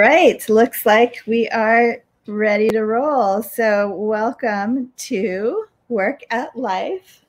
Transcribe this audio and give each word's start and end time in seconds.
Right, 0.00 0.48
looks 0.48 0.86
like 0.86 1.16
we 1.26 1.46
are 1.50 2.02
ready 2.26 2.70
to 2.70 2.86
roll. 2.86 3.42
So, 3.42 3.90
welcome 3.90 4.90
to 4.96 5.66
Work 5.90 6.22
at 6.30 6.56
Life, 6.56 7.26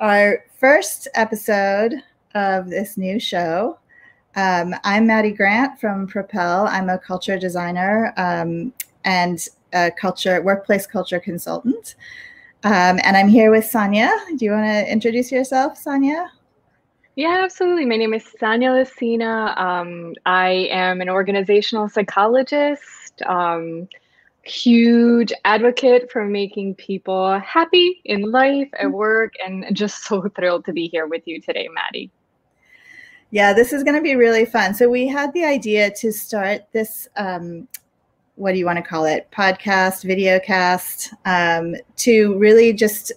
our 0.00 0.46
first 0.58 1.06
episode 1.12 2.02
of 2.34 2.70
this 2.70 2.96
new 2.96 3.20
show. 3.20 3.78
Um, 4.36 4.74
I'm 4.84 5.06
Maddie 5.06 5.32
Grant 5.32 5.78
from 5.78 6.06
Propel. 6.06 6.66
I'm 6.66 6.88
a 6.88 6.98
culture 6.98 7.38
designer 7.38 8.14
um, 8.16 8.72
and 9.04 9.46
a 9.74 9.90
culture 9.90 10.40
workplace 10.40 10.86
culture 10.86 11.20
consultant. 11.20 11.94
Um, 12.62 13.00
and 13.04 13.18
I'm 13.18 13.28
here 13.28 13.50
with 13.50 13.66
Sonia. 13.66 14.10
Do 14.38 14.46
you 14.46 14.52
want 14.52 14.64
to 14.64 14.90
introduce 14.90 15.30
yourself, 15.30 15.76
Sonia? 15.76 16.32
Yeah, 17.16 17.42
absolutely. 17.44 17.84
My 17.84 17.96
name 17.96 18.12
is 18.12 18.24
Sonia 18.40 18.72
Lucina. 18.72 19.54
Um, 19.56 20.14
I 20.26 20.68
am 20.72 21.00
an 21.00 21.08
organizational 21.08 21.88
psychologist, 21.88 23.22
um, 23.24 23.88
huge 24.42 25.32
advocate 25.44 26.10
for 26.10 26.24
making 26.24 26.74
people 26.74 27.38
happy 27.38 28.00
in 28.04 28.32
life, 28.32 28.68
at 28.74 28.86
mm-hmm. 28.86 28.92
work, 28.92 29.34
and 29.46 29.64
just 29.76 30.02
so 30.06 30.28
thrilled 30.34 30.64
to 30.64 30.72
be 30.72 30.88
here 30.88 31.06
with 31.06 31.22
you 31.26 31.40
today, 31.40 31.68
Maddie. 31.72 32.10
Yeah, 33.30 33.52
this 33.52 33.72
is 33.72 33.84
going 33.84 33.96
to 33.96 34.02
be 34.02 34.16
really 34.16 34.44
fun. 34.44 34.74
So, 34.74 34.88
we 34.88 35.06
had 35.06 35.32
the 35.34 35.44
idea 35.44 35.92
to 35.92 36.12
start 36.12 36.62
this 36.72 37.08
um, 37.16 37.68
what 38.36 38.52
do 38.52 38.58
you 38.58 38.66
want 38.66 38.78
to 38.78 38.82
call 38.82 39.04
it 39.04 39.28
podcast 39.30 40.02
video 40.02 40.40
cast 40.40 41.14
um, 41.24 41.76
to 41.96 42.36
really 42.38 42.72
just 42.72 43.12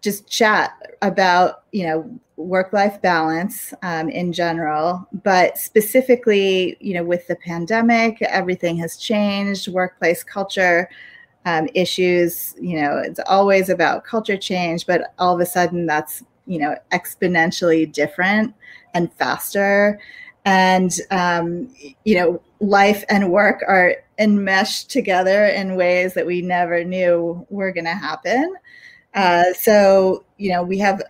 just 0.00 0.28
chat 0.28 0.72
about 1.02 1.64
you 1.72 1.84
know 1.86 2.20
work 2.36 2.72
life 2.72 3.00
balance 3.02 3.74
um, 3.82 4.08
in 4.08 4.32
general. 4.32 5.06
But 5.24 5.58
specifically 5.58 6.76
you 6.80 6.94
know 6.94 7.04
with 7.04 7.26
the 7.26 7.36
pandemic 7.36 8.20
everything 8.22 8.76
has 8.76 8.96
changed 8.96 9.68
workplace 9.68 10.22
culture 10.24 10.88
um, 11.44 11.68
issues 11.74 12.54
you 12.60 12.80
know 12.80 12.98
it's 12.98 13.20
always 13.26 13.68
about 13.68 14.04
culture 14.04 14.36
change 14.36 14.86
but 14.86 15.12
all 15.18 15.34
of 15.34 15.40
a 15.40 15.46
sudden 15.46 15.86
that's 15.86 16.22
you 16.46 16.58
know 16.58 16.76
exponentially 16.92 17.90
different 17.90 18.54
and 18.94 19.12
faster. 19.14 20.00
And 20.44 20.92
um, 21.10 21.72
you 22.04 22.16
know 22.16 22.42
life 22.60 23.04
and 23.08 23.30
work 23.30 23.62
are 23.66 23.96
enmeshed 24.18 24.90
together 24.90 25.46
in 25.46 25.76
ways 25.76 26.14
that 26.14 26.26
we 26.26 26.42
never 26.42 26.84
knew 26.84 27.46
were 27.50 27.72
going 27.72 27.86
to 27.86 27.94
happen 27.94 28.54
uh, 29.14 29.52
so, 29.54 30.24
you 30.38 30.50
know, 30.50 30.62
we 30.62 30.78
have 30.78 31.02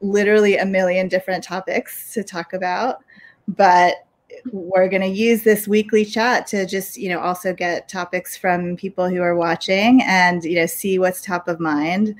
literally 0.00 0.56
a 0.56 0.64
million 0.66 1.08
different 1.08 1.42
topics 1.42 2.12
to 2.14 2.22
talk 2.22 2.52
about, 2.52 3.02
but 3.48 4.06
we're 4.52 4.88
going 4.88 5.02
to 5.02 5.08
use 5.08 5.42
this 5.42 5.66
weekly 5.66 6.04
chat 6.04 6.46
to 6.46 6.66
just, 6.66 6.96
you 6.96 7.08
know, 7.08 7.18
also 7.18 7.52
get 7.52 7.88
topics 7.88 8.36
from 8.36 8.76
people 8.76 9.08
who 9.08 9.20
are 9.20 9.34
watching 9.34 10.02
and, 10.04 10.44
you 10.44 10.54
know, 10.56 10.66
see 10.66 10.98
what's 10.98 11.20
top 11.20 11.48
of 11.48 11.58
mind. 11.58 12.14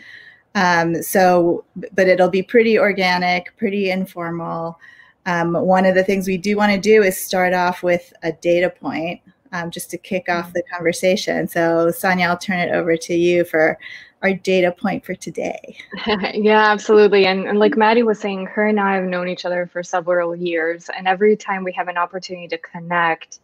Um, 0.55 1.03
so, 1.03 1.64
but 1.92 2.08
it'll 2.08 2.30
be 2.30 2.42
pretty 2.42 2.78
organic, 2.78 3.56
pretty 3.56 3.91
informal. 3.91 4.78
Um, 5.27 5.52
one 5.52 5.84
of 5.84 5.95
the 5.95 6.02
things 6.02 6.27
we 6.27 6.39
do 6.39 6.56
want 6.56 6.73
to 6.73 6.80
do 6.80 7.02
is 7.02 7.20
start 7.20 7.52
off 7.52 7.83
with 7.83 8.13
a 8.23 8.33
data 8.33 8.70
point 8.70 9.20
um, 9.52 9.70
just 9.70 9.90
to 9.90 9.98
kick 9.98 10.29
off 10.29 10.52
the 10.52 10.63
conversation. 10.73 11.46
So, 11.46 11.90
Sonia, 11.90 12.27
I'll 12.27 12.39
turn 12.39 12.58
it 12.58 12.74
over 12.74 12.96
to 12.96 13.14
you 13.14 13.45
for 13.45 13.79
our 14.23 14.33
data 14.34 14.73
point 14.73 15.05
for 15.05 15.14
today. 15.14 15.77
yeah, 16.34 16.70
absolutely. 16.70 17.27
And, 17.27 17.46
and 17.46 17.58
like 17.58 17.77
Maddie 17.77 18.02
was 18.02 18.18
saying, 18.18 18.46
her 18.46 18.67
and 18.67 18.80
I 18.80 18.95
have 18.96 19.05
known 19.05 19.29
each 19.29 19.45
other 19.45 19.67
for 19.67 19.83
several 19.83 20.34
years. 20.34 20.90
And 20.96 21.06
every 21.06 21.36
time 21.36 21.62
we 21.62 21.73
have 21.73 21.89
an 21.89 21.96
opportunity 21.96 22.48
to 22.48 22.58
connect, 22.58 23.39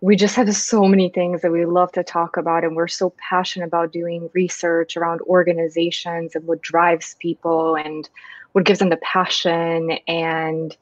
we 0.00 0.16
just 0.16 0.36
have 0.36 0.54
so 0.54 0.84
many 0.84 1.10
things 1.10 1.42
that 1.42 1.52
we 1.52 1.66
love 1.66 1.92
to 1.92 2.02
talk 2.02 2.36
about. 2.36 2.64
And 2.64 2.74
we're 2.74 2.88
so 2.88 3.12
passionate 3.18 3.66
about 3.66 3.92
doing 3.92 4.30
research 4.32 4.96
around 4.96 5.20
organizations 5.22 6.34
and 6.34 6.46
what 6.46 6.62
drives 6.62 7.16
people 7.18 7.76
and 7.76 8.08
what 8.52 8.64
gives 8.64 8.78
them 8.78 8.88
the 8.88 8.96
passion. 8.98 9.98
And 10.06 10.76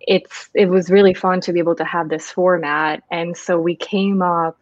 it's 0.00 0.48
it 0.54 0.68
was 0.68 0.90
really 0.90 1.14
fun 1.14 1.40
to 1.42 1.52
be 1.52 1.58
able 1.58 1.74
to 1.76 1.84
have 1.84 2.08
this 2.08 2.30
format. 2.30 3.02
And 3.10 3.36
so 3.36 3.60
we 3.60 3.76
came 3.76 4.22
up 4.22 4.56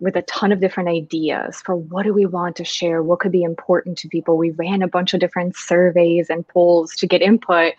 with 0.00 0.16
a 0.16 0.22
ton 0.22 0.52
of 0.52 0.60
different 0.60 0.88
ideas 0.88 1.62
for 1.64 1.76
what 1.76 2.02
do 2.02 2.12
we 2.12 2.26
want 2.26 2.56
to 2.56 2.64
share, 2.64 3.02
what 3.02 3.20
could 3.20 3.32
be 3.32 3.42
important 3.42 3.96
to 3.98 4.08
people. 4.08 4.36
We 4.36 4.50
ran 4.50 4.82
a 4.82 4.88
bunch 4.88 5.14
of 5.14 5.20
different 5.20 5.56
surveys 5.56 6.28
and 6.30 6.46
polls 6.48 6.94
to 6.96 7.06
get 7.06 7.22
input 7.22 7.74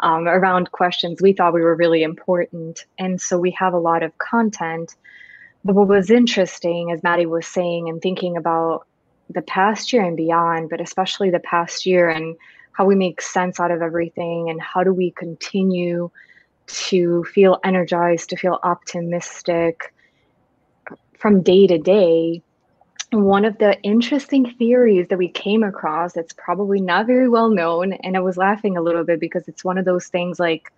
um, 0.00 0.28
around 0.28 0.72
questions 0.72 1.22
we 1.22 1.32
thought 1.32 1.54
we 1.54 1.62
were 1.62 1.74
really 1.74 2.02
important. 2.02 2.84
And 2.98 3.20
so 3.20 3.38
we 3.38 3.50
have 3.52 3.72
a 3.72 3.78
lot 3.78 4.02
of 4.02 4.16
content. 4.18 4.94
But 5.64 5.74
what 5.74 5.88
was 5.88 6.10
interesting, 6.10 6.92
as 6.92 7.02
Maddie 7.02 7.26
was 7.26 7.46
saying, 7.46 7.88
and 7.88 8.00
thinking 8.00 8.36
about 8.36 8.86
the 9.30 9.42
past 9.42 9.92
year 9.92 10.04
and 10.04 10.16
beyond, 10.16 10.70
but 10.70 10.80
especially 10.80 11.30
the 11.30 11.40
past 11.40 11.86
year 11.86 12.08
and 12.08 12.36
how 12.72 12.84
we 12.84 12.94
make 12.94 13.20
sense 13.20 13.58
out 13.58 13.70
of 13.70 13.82
everything 13.82 14.50
and 14.50 14.60
how 14.60 14.84
do 14.84 14.92
we 14.92 15.10
continue 15.12 16.10
to 16.66 17.24
feel 17.24 17.58
energized, 17.64 18.28
to 18.30 18.36
feel 18.36 18.60
optimistic, 18.62 19.94
from 21.18 21.42
day 21.42 21.66
to 21.66 21.78
day, 21.78 22.42
one 23.12 23.44
of 23.44 23.56
the 23.58 23.80
interesting 23.82 24.52
theories 24.58 25.08
that 25.08 25.18
we 25.18 25.28
came 25.28 25.62
across 25.62 26.12
that's 26.12 26.32
probably 26.32 26.80
not 26.80 27.06
very 27.06 27.28
well 27.28 27.50
known, 27.50 27.92
and 27.92 28.16
I 28.16 28.20
was 28.20 28.36
laughing 28.36 28.76
a 28.76 28.82
little 28.82 29.04
bit 29.04 29.20
because 29.20 29.46
it's 29.48 29.64
one 29.64 29.78
of 29.78 29.84
those 29.84 30.08
things 30.08 30.40
like 30.40 30.72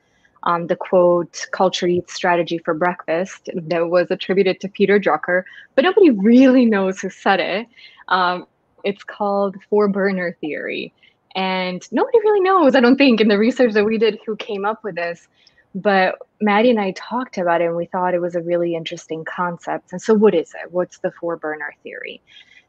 um, 0.45 0.67
the 0.67 0.77
quote, 0.77 1.47
culture 1.53 1.87
eats 1.87 2.15
strategy 2.15 2.59
for 2.59 2.75
breakfast, 2.75 3.51
that 3.55 3.89
was 3.89 4.11
attributed 4.11 4.61
to 4.61 4.69
Peter 4.69 5.01
Drucker, 5.01 5.43
but 5.75 5.83
nobody 5.83 6.11
really 6.11 6.65
knows 6.65 7.01
who 7.01 7.11
said 7.11 7.41
it. 7.41 7.67
Um, 8.09 8.47
it's 8.85 9.03
called 9.03 9.57
four 9.69 9.89
burner 9.89 10.37
theory. 10.41 10.93
And 11.35 11.87
nobody 11.93 12.19
really 12.21 12.41
knows, 12.41 12.75
I 12.75 12.81
don't 12.81 12.97
think, 12.97 13.21
in 13.21 13.29
the 13.29 13.39
research 13.39 13.73
that 13.75 13.85
we 13.85 13.99
did, 13.99 14.19
who 14.25 14.37
came 14.37 14.65
up 14.65 14.83
with 14.85 14.95
this. 14.95 15.29
But 15.75 16.17
Maddie 16.41 16.71
and 16.71 16.81
I 16.81 16.93
talked 16.93 17.39
about 17.39 17.61
it 17.61 17.67
and 17.67 17.77
we 17.77 17.87
thought 17.87 18.15
it 18.15 18.21
was 18.21 18.35
a 18.35 18.43
really 18.43 18.75
interesting 18.75 19.25
concept. 19.25 19.93
And 19.93 20.01
so 20.01 20.15
what 20.15 20.35
is 20.35 20.55
it? 20.55 20.73
What's 20.73 20.99
the 20.99 21.13
four 21.13 21.37
burner 21.37 21.75
theory? 21.83 22.23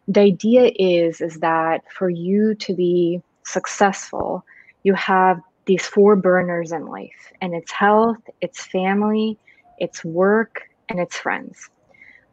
The 0.08 0.22
idea 0.22 0.72
is 0.78 1.22
is 1.22 1.40
that 1.40 1.84
for 1.92 2.10
you 2.10 2.56
to 2.56 2.74
be 2.74 3.22
successful, 3.44 4.44
you 4.84 4.94
have 4.96 5.40
these 5.66 5.86
four 5.86 6.16
burners 6.16 6.72
in 6.72 6.88
life 6.88 7.32
and 7.42 7.54
it's 7.54 7.72
health, 7.72 8.18
it's 8.42 8.66
family, 8.66 9.38
it's 9.78 10.04
work, 10.04 10.64
and 10.90 11.00
it's 11.00 11.18
friends. 11.18 11.70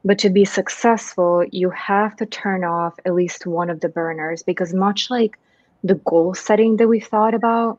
But 0.04 0.18
to 0.20 0.30
be 0.30 0.44
successful, 0.44 1.44
you 1.50 1.68
have 1.70 2.16
to 2.16 2.26
turn 2.26 2.64
off 2.64 2.94
at 3.04 3.14
least 3.14 3.46
one 3.46 3.70
of 3.70 3.80
the 3.80 3.88
burners 3.88 4.42
because 4.42 4.72
much 4.72 5.10
like 5.10 5.38
the 5.84 5.96
goal 5.96 6.32
setting 6.34 6.76
that 6.76 6.88
we 6.88 7.00
thought 7.00 7.34
about, 7.34 7.78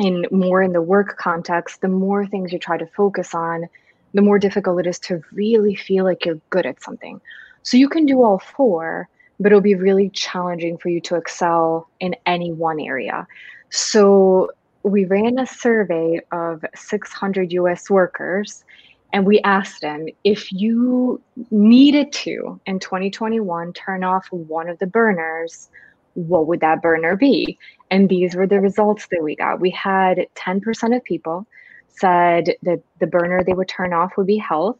in 0.00 0.26
more 0.30 0.62
in 0.62 0.72
the 0.72 0.82
work 0.82 1.18
context, 1.18 1.82
the 1.82 1.88
more 1.88 2.26
things 2.26 2.52
you 2.52 2.58
try 2.58 2.78
to 2.78 2.86
focus 2.86 3.34
on, 3.34 3.68
the 4.14 4.22
more 4.22 4.38
difficult 4.38 4.80
it 4.80 4.86
is 4.86 4.98
to 4.98 5.22
really 5.32 5.74
feel 5.74 6.04
like 6.04 6.24
you're 6.24 6.40
good 6.48 6.66
at 6.66 6.82
something. 6.82 7.20
So 7.62 7.76
you 7.76 7.88
can 7.88 8.06
do 8.06 8.22
all 8.22 8.38
four, 8.38 9.08
but 9.38 9.52
it'll 9.52 9.60
be 9.60 9.74
really 9.74 10.08
challenging 10.08 10.78
for 10.78 10.88
you 10.88 11.00
to 11.02 11.16
excel 11.16 11.88
in 12.00 12.16
any 12.24 12.50
one 12.50 12.80
area. 12.80 13.26
So 13.68 14.50
we 14.82 15.04
ran 15.04 15.38
a 15.38 15.46
survey 15.46 16.20
of 16.32 16.64
600 16.74 17.52
US 17.52 17.90
workers 17.90 18.64
and 19.12 19.26
we 19.26 19.40
asked 19.40 19.82
them 19.82 20.06
if 20.24 20.50
you 20.50 21.20
needed 21.50 22.12
to 22.12 22.58
in 22.64 22.78
2021 22.78 23.72
turn 23.74 24.02
off 24.02 24.26
one 24.30 24.68
of 24.68 24.78
the 24.78 24.86
burners 24.86 25.68
what 26.14 26.46
would 26.46 26.60
that 26.60 26.82
burner 26.82 27.16
be? 27.16 27.58
And 27.90 28.08
these 28.08 28.34
were 28.34 28.46
the 28.46 28.60
results 28.60 29.06
that 29.10 29.22
we 29.22 29.36
got. 29.36 29.60
We 29.60 29.70
had 29.70 30.26
10% 30.34 30.96
of 30.96 31.04
people 31.04 31.46
said 31.88 32.54
that 32.62 32.80
the 32.98 33.06
burner 33.06 33.42
they 33.44 33.52
would 33.52 33.68
turn 33.68 33.92
off 33.92 34.16
would 34.16 34.26
be 34.26 34.38
health. 34.38 34.78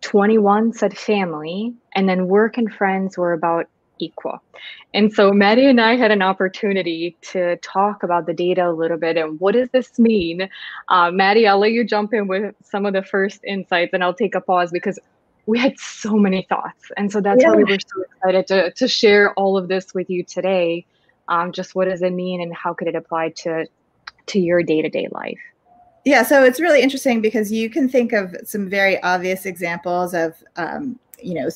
21 0.00 0.72
said 0.72 0.96
family, 0.96 1.74
and 1.94 2.08
then 2.08 2.26
work 2.26 2.56
and 2.56 2.72
friends 2.72 3.18
were 3.18 3.34
about 3.34 3.66
equal. 4.00 4.42
And 4.94 5.12
so 5.12 5.30
Maddie 5.30 5.66
and 5.66 5.80
I 5.80 5.96
had 5.96 6.10
an 6.10 6.22
opportunity 6.22 7.16
to 7.32 7.56
talk 7.58 8.02
about 8.02 8.26
the 8.26 8.34
data 8.34 8.68
a 8.68 8.72
little 8.72 8.96
bit 8.96 9.16
and 9.16 9.38
what 9.38 9.52
does 9.52 9.68
this 9.70 9.98
mean? 9.98 10.48
Uh, 10.88 11.10
Maddie, 11.10 11.46
I'll 11.46 11.58
let 11.58 11.72
you 11.72 11.84
jump 11.84 12.14
in 12.14 12.26
with 12.26 12.54
some 12.64 12.86
of 12.86 12.92
the 12.94 13.02
first 13.02 13.44
insights 13.44 13.92
and 13.92 14.02
I'll 14.02 14.14
take 14.14 14.34
a 14.34 14.40
pause 14.40 14.70
because 14.70 14.98
we 15.50 15.58
had 15.58 15.76
so 15.80 16.14
many 16.14 16.46
thoughts. 16.48 16.92
And 16.96 17.10
so 17.10 17.20
that's 17.20 17.42
yeah. 17.42 17.50
why 17.50 17.56
we 17.56 17.64
were 17.64 17.78
so 17.80 18.02
excited 18.02 18.46
to, 18.46 18.70
to 18.70 18.86
share 18.86 19.34
all 19.34 19.58
of 19.58 19.66
this 19.66 19.92
with 19.92 20.08
you 20.08 20.22
today. 20.22 20.86
Um, 21.26 21.50
just 21.50 21.74
what 21.74 21.88
does 21.88 22.02
it 22.02 22.12
mean 22.12 22.40
and 22.40 22.54
how 22.54 22.72
could 22.72 22.86
it 22.86 22.94
apply 22.94 23.30
to, 23.38 23.66
to 24.26 24.38
your 24.38 24.62
day 24.62 24.80
to 24.80 24.88
day 24.88 25.08
life? 25.10 25.40
Yeah, 26.04 26.22
so 26.22 26.44
it's 26.44 26.60
really 26.60 26.80
interesting 26.80 27.20
because 27.20 27.50
you 27.50 27.68
can 27.68 27.88
think 27.88 28.12
of 28.12 28.36
some 28.44 28.70
very 28.70 29.02
obvious 29.02 29.44
examples 29.44 30.14
of, 30.14 30.36
um, 30.54 30.98
you 31.20 31.34
know, 31.34 31.48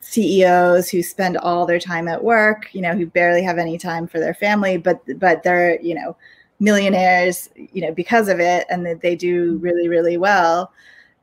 CEOs 0.00 0.90
who 0.90 1.02
spend 1.02 1.38
all 1.38 1.64
their 1.64 1.80
time 1.80 2.08
at 2.08 2.22
work, 2.22 2.68
you 2.74 2.82
know, 2.82 2.92
who 2.92 3.06
barely 3.06 3.42
have 3.42 3.56
any 3.56 3.78
time 3.78 4.06
for 4.06 4.20
their 4.20 4.34
family, 4.34 4.76
but 4.76 5.00
but 5.18 5.42
they're, 5.42 5.80
you 5.80 5.94
know, 5.94 6.16
millionaires, 6.60 7.48
you 7.56 7.80
know, 7.80 7.92
because 7.92 8.28
of 8.28 8.40
it, 8.40 8.66
and 8.68 8.84
that 8.84 9.00
they 9.00 9.16
do 9.16 9.56
really 9.58 9.88
really 9.88 10.16
well. 10.16 10.72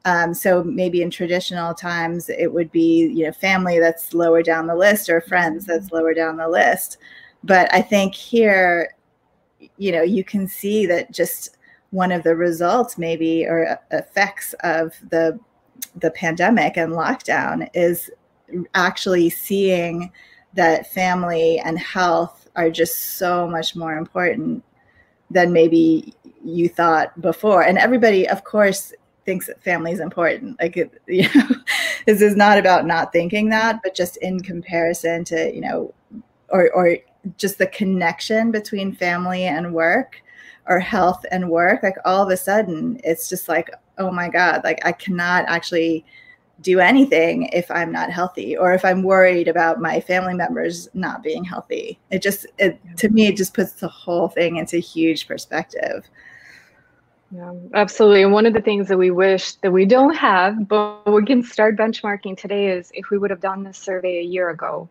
Um, 0.06 0.34
so 0.34 0.64
maybe 0.64 1.02
in 1.02 1.12
traditional 1.12 1.74
times, 1.74 2.30
it 2.30 2.52
would 2.54 2.72
be 2.72 3.08
you 3.14 3.26
know 3.26 3.32
family 3.32 3.80
that's 3.80 4.14
lower 4.14 4.42
down 4.42 4.68
the 4.68 4.76
list 4.76 5.10
or 5.10 5.22
friends 5.22 5.66
that's 5.66 5.92
lower 5.92 6.14
down 6.14 6.38
the 6.38 6.48
list. 6.48 6.98
But 7.44 7.74
I 7.74 7.82
think 7.82 8.16
here, 8.16 8.96
you 9.78 9.92
know, 9.92 10.02
you 10.02 10.24
can 10.24 10.48
see 10.48 10.86
that 10.86 11.12
just 11.12 11.58
one 11.92 12.12
of 12.12 12.24
the 12.24 12.36
results 12.36 12.98
maybe 12.98 13.46
or 13.46 13.80
effects 13.92 14.54
of 14.64 14.94
the 15.10 15.40
the 15.96 16.12
pandemic 16.12 16.78
and 16.78 16.94
lockdown 16.94 17.68
is 17.74 18.10
actually 18.76 19.30
seeing 19.30 20.12
that 20.54 20.92
family 20.92 21.60
and 21.60 21.80
health 21.80 22.48
are 22.56 22.70
just 22.70 23.18
so 23.18 23.48
much 23.48 23.76
more 23.76 23.98
important 23.98 24.64
than 25.32 25.54
maybe 25.54 26.14
you 26.44 26.68
thought 26.68 27.20
before 27.22 27.62
and 27.64 27.78
everybody 27.78 28.28
of 28.28 28.44
course 28.44 28.94
thinks 29.26 29.48
that 29.48 29.64
family 29.64 29.92
is 29.92 30.00
important. 30.00 30.60
Like 30.62 30.78
it, 30.78 31.02
you 31.08 31.28
know 31.36 31.50
this 32.06 32.22
is 32.22 32.36
not 32.36 32.58
about 32.58 32.86
not 32.86 33.12
thinking 33.12 33.50
that 33.50 33.80
but 33.84 33.96
just 33.96 34.18
in 34.18 34.40
comparison 34.40 35.24
to 35.26 35.54
you 35.54 35.62
know 35.62 35.94
or 36.50 36.72
or 36.72 36.98
just 37.38 37.58
the 37.58 37.68
connection 37.68 38.52
between 38.52 38.94
family 38.94 39.44
and 39.44 39.74
work 39.74 40.22
or 40.68 40.80
health 40.80 41.26
and 41.32 41.50
work 41.50 41.84
like 41.84 41.96
all 42.06 42.24
of 42.24 42.30
a 42.30 42.38
sudden 42.38 43.00
it's 43.04 43.30
just 43.30 43.48
like 43.48 43.70
oh 43.98 44.12
my 44.12 44.30
god 44.30 44.62
like 44.64 44.84
i 44.86 44.92
cannot 44.92 45.46
actually 45.48 46.06
do 46.62 46.80
anything 46.80 47.44
if 47.54 47.70
i'm 47.72 47.92
not 47.92 48.12
healthy 48.12 48.58
or 48.58 48.74
if 48.74 48.84
i'm 48.86 49.04
worried 49.04 49.48
about 49.48 49.82
my 49.82 50.00
family 50.00 50.34
members 50.34 50.90
not 50.94 51.24
being 51.24 51.44
healthy. 51.44 52.00
It 52.10 52.22
just 52.22 52.46
it 52.58 52.80
to 52.98 53.10
me 53.10 53.28
it 53.28 53.38
just 53.38 53.54
puts 53.54 53.74
the 53.74 53.88
whole 53.88 54.28
thing 54.28 54.58
into 54.58 54.78
huge 54.78 55.28
perspective 55.28 56.06
yeah, 57.32 57.54
absolutely. 57.74 58.24
And 58.24 58.34
one 58.34 58.46
of 58.46 58.54
the 58.54 58.62
things 58.62 58.88
that 58.88 58.98
we 58.98 59.12
wish 59.12 59.54
that 59.56 59.72
we 59.72 59.86
don't 59.86 60.16
have, 60.16 60.68
but 60.68 61.12
we 61.12 61.26
can 61.26 61.44
start 61.44 61.78
benchmarking 61.78 62.38
today 62.38 62.70
is 62.70 62.92
if 62.94 63.10
we 63.12 63.18
would 63.18 63.30
have 63.30 63.42
done 63.42 63.64
this 63.64 63.78
survey 63.78 64.20
a 64.20 64.24
year 64.24 64.50
ago, 64.50 64.90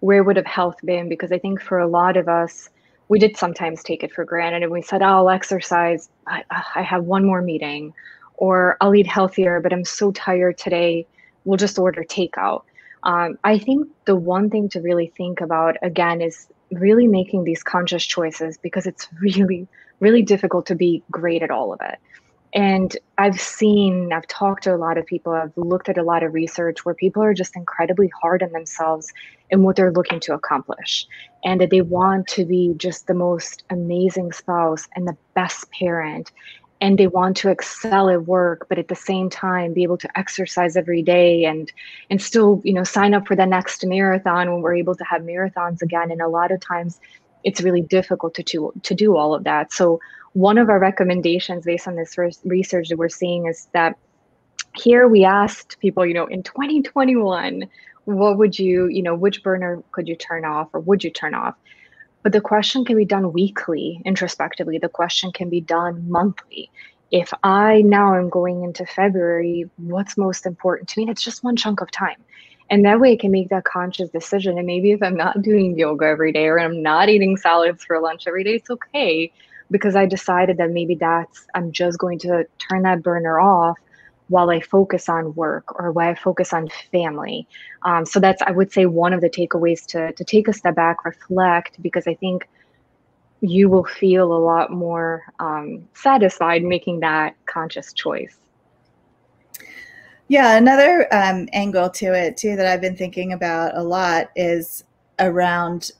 where 0.00 0.22
would 0.22 0.36
have 0.36 0.46
health 0.46 0.76
been? 0.84 1.08
Because 1.08 1.32
I 1.32 1.38
think 1.38 1.60
for 1.60 1.78
a 1.78 1.88
lot 1.88 2.16
of 2.16 2.28
us, 2.28 2.70
we 3.08 3.18
did 3.18 3.36
sometimes 3.36 3.82
take 3.82 4.04
it 4.04 4.12
for 4.12 4.24
granted 4.24 4.62
and 4.62 4.70
we 4.70 4.82
said, 4.82 5.02
oh, 5.02 5.06
I'll 5.06 5.30
exercise. 5.30 6.08
I, 6.28 6.44
I 6.76 6.82
have 6.82 7.04
one 7.04 7.24
more 7.24 7.42
meeting 7.42 7.92
or 8.36 8.76
I'll 8.80 8.94
eat 8.94 9.06
healthier, 9.06 9.60
but 9.60 9.72
I'm 9.72 9.84
so 9.84 10.12
tired 10.12 10.58
today. 10.58 11.06
We'll 11.44 11.58
just 11.58 11.78
order 11.78 12.04
takeout. 12.04 12.62
Um, 13.02 13.38
I 13.44 13.58
think 13.58 13.88
the 14.04 14.14
one 14.14 14.48
thing 14.48 14.68
to 14.70 14.80
really 14.80 15.12
think 15.16 15.40
about 15.40 15.76
again 15.82 16.20
is 16.20 16.46
really 16.70 17.08
making 17.08 17.44
these 17.44 17.62
conscious 17.62 18.04
choices 18.04 18.58
because 18.58 18.86
it's 18.86 19.08
really, 19.20 19.66
really 20.00 20.22
difficult 20.22 20.66
to 20.66 20.74
be 20.74 21.02
great 21.10 21.42
at 21.42 21.50
all 21.50 21.72
of 21.72 21.80
it. 21.82 21.98
And 22.52 22.96
I've 23.16 23.40
seen, 23.40 24.12
I've 24.12 24.26
talked 24.26 24.64
to 24.64 24.74
a 24.74 24.76
lot 24.76 24.98
of 24.98 25.06
people, 25.06 25.32
I've 25.32 25.56
looked 25.56 25.88
at 25.88 25.98
a 25.98 26.02
lot 26.02 26.24
of 26.24 26.34
research 26.34 26.84
where 26.84 26.94
people 26.94 27.22
are 27.22 27.34
just 27.34 27.54
incredibly 27.54 28.10
hard 28.20 28.42
on 28.42 28.50
themselves 28.50 29.12
and 29.52 29.62
what 29.62 29.76
they're 29.76 29.92
looking 29.92 30.18
to 30.20 30.34
accomplish. 30.34 31.06
And 31.44 31.60
that 31.60 31.70
they 31.70 31.80
want 31.80 32.26
to 32.28 32.44
be 32.44 32.74
just 32.76 33.06
the 33.06 33.14
most 33.14 33.62
amazing 33.70 34.32
spouse 34.32 34.88
and 34.96 35.06
the 35.06 35.16
best 35.34 35.70
parent. 35.70 36.32
And 36.80 36.98
they 36.98 37.06
want 37.06 37.36
to 37.38 37.50
excel 37.50 38.08
at 38.08 38.26
work, 38.26 38.66
but 38.68 38.78
at 38.78 38.88
the 38.88 38.96
same 38.96 39.30
time 39.30 39.74
be 39.74 39.82
able 39.82 39.98
to 39.98 40.18
exercise 40.18 40.76
every 40.76 41.02
day 41.02 41.44
and 41.44 41.70
and 42.08 42.20
still, 42.22 42.62
you 42.64 42.72
know, 42.72 42.84
sign 42.84 43.12
up 43.12 43.28
for 43.28 43.36
the 43.36 43.44
next 43.44 43.84
marathon 43.86 44.50
when 44.50 44.62
we're 44.62 44.76
able 44.76 44.94
to 44.94 45.04
have 45.04 45.22
marathons 45.22 45.82
again. 45.82 46.10
And 46.10 46.22
a 46.22 46.28
lot 46.28 46.50
of 46.50 46.58
times 46.60 46.98
it's 47.44 47.60
really 47.60 47.82
difficult 47.82 48.34
to 48.34 48.42
to, 48.42 48.72
to 48.82 48.94
do 48.94 49.16
all 49.16 49.34
of 49.34 49.44
that. 49.44 49.72
So 49.72 50.00
one 50.32 50.58
of 50.58 50.68
our 50.68 50.78
recommendations 50.78 51.64
based 51.64 51.88
on 51.88 51.96
this 51.96 52.16
research 52.44 52.88
that 52.88 52.96
we're 52.96 53.08
seeing 53.08 53.46
is 53.46 53.68
that 53.72 53.96
here 54.76 55.08
we 55.08 55.24
asked 55.24 55.78
people, 55.80 56.06
you 56.06 56.14
know, 56.14 56.26
in 56.26 56.42
2021, 56.42 57.68
what 58.04 58.38
would 58.38 58.58
you, 58.58 58.86
you 58.86 59.02
know, 59.02 59.14
which 59.14 59.42
burner 59.42 59.82
could 59.92 60.08
you 60.08 60.14
turn 60.14 60.44
off 60.44 60.68
or 60.72 60.80
would 60.80 61.02
you 61.02 61.10
turn 61.10 61.34
off? 61.34 61.54
But 62.22 62.32
the 62.32 62.40
question 62.40 62.84
can 62.84 62.96
be 62.96 63.04
done 63.04 63.32
weekly, 63.32 64.02
introspectively. 64.04 64.78
The 64.78 64.88
question 64.88 65.32
can 65.32 65.48
be 65.48 65.60
done 65.60 66.08
monthly. 66.08 66.70
If 67.10 67.32
I 67.42 67.82
now 67.82 68.14
am 68.14 68.28
going 68.28 68.62
into 68.62 68.86
February, 68.86 69.68
what's 69.78 70.16
most 70.16 70.46
important 70.46 70.88
to 70.90 71.00
me? 71.00 71.10
It's 71.10 71.22
just 71.22 71.42
one 71.42 71.56
chunk 71.56 71.80
of 71.80 71.90
time. 71.90 72.22
And 72.70 72.84
that 72.84 73.00
way 73.00 73.12
I 73.12 73.16
can 73.16 73.32
make 73.32 73.48
that 73.48 73.64
conscious 73.64 74.10
decision. 74.10 74.56
And 74.56 74.66
maybe 74.66 74.92
if 74.92 75.02
I'm 75.02 75.16
not 75.16 75.42
doing 75.42 75.76
yoga 75.76 76.06
every 76.06 76.32
day 76.32 76.46
or 76.46 76.60
I'm 76.60 76.82
not 76.82 77.08
eating 77.08 77.36
salads 77.36 77.84
for 77.84 78.00
lunch 78.00 78.28
every 78.28 78.44
day, 78.44 78.54
it's 78.54 78.70
okay 78.70 79.32
because 79.70 79.96
I 79.96 80.06
decided 80.06 80.56
that 80.58 80.70
maybe 80.70 80.94
that's, 80.94 81.46
I'm 81.54 81.72
just 81.72 81.98
going 81.98 82.18
to 82.20 82.46
turn 82.58 82.82
that 82.82 83.02
burner 83.02 83.40
off 83.40 83.78
while 84.28 84.50
I 84.50 84.60
focus 84.60 85.08
on 85.08 85.34
work 85.34 85.78
or 85.80 85.90
while 85.90 86.10
I 86.10 86.14
focus 86.14 86.52
on 86.52 86.68
family. 86.92 87.48
Um, 87.82 88.06
so 88.06 88.20
that's, 88.20 88.40
I 88.42 88.52
would 88.52 88.72
say, 88.72 88.86
one 88.86 89.12
of 89.12 89.20
the 89.20 89.28
takeaways 89.28 89.84
to, 89.86 90.12
to 90.12 90.24
take 90.24 90.46
a 90.46 90.52
step 90.52 90.76
back, 90.76 91.04
reflect, 91.04 91.82
because 91.82 92.06
I 92.06 92.14
think 92.14 92.48
you 93.40 93.68
will 93.68 93.84
feel 93.84 94.32
a 94.32 94.38
lot 94.38 94.70
more 94.70 95.24
um, 95.40 95.88
satisfied 95.94 96.62
making 96.62 97.00
that 97.00 97.34
conscious 97.46 97.92
choice. 97.92 98.39
Yeah, 100.30 100.56
another 100.56 101.12
um, 101.12 101.48
angle 101.52 101.90
to 101.90 102.14
it 102.14 102.36
too 102.36 102.54
that 102.54 102.64
I've 102.64 102.80
been 102.80 102.96
thinking 102.96 103.32
about 103.32 103.76
a 103.76 103.82
lot 103.82 104.30
is 104.36 104.84
around 105.18 105.90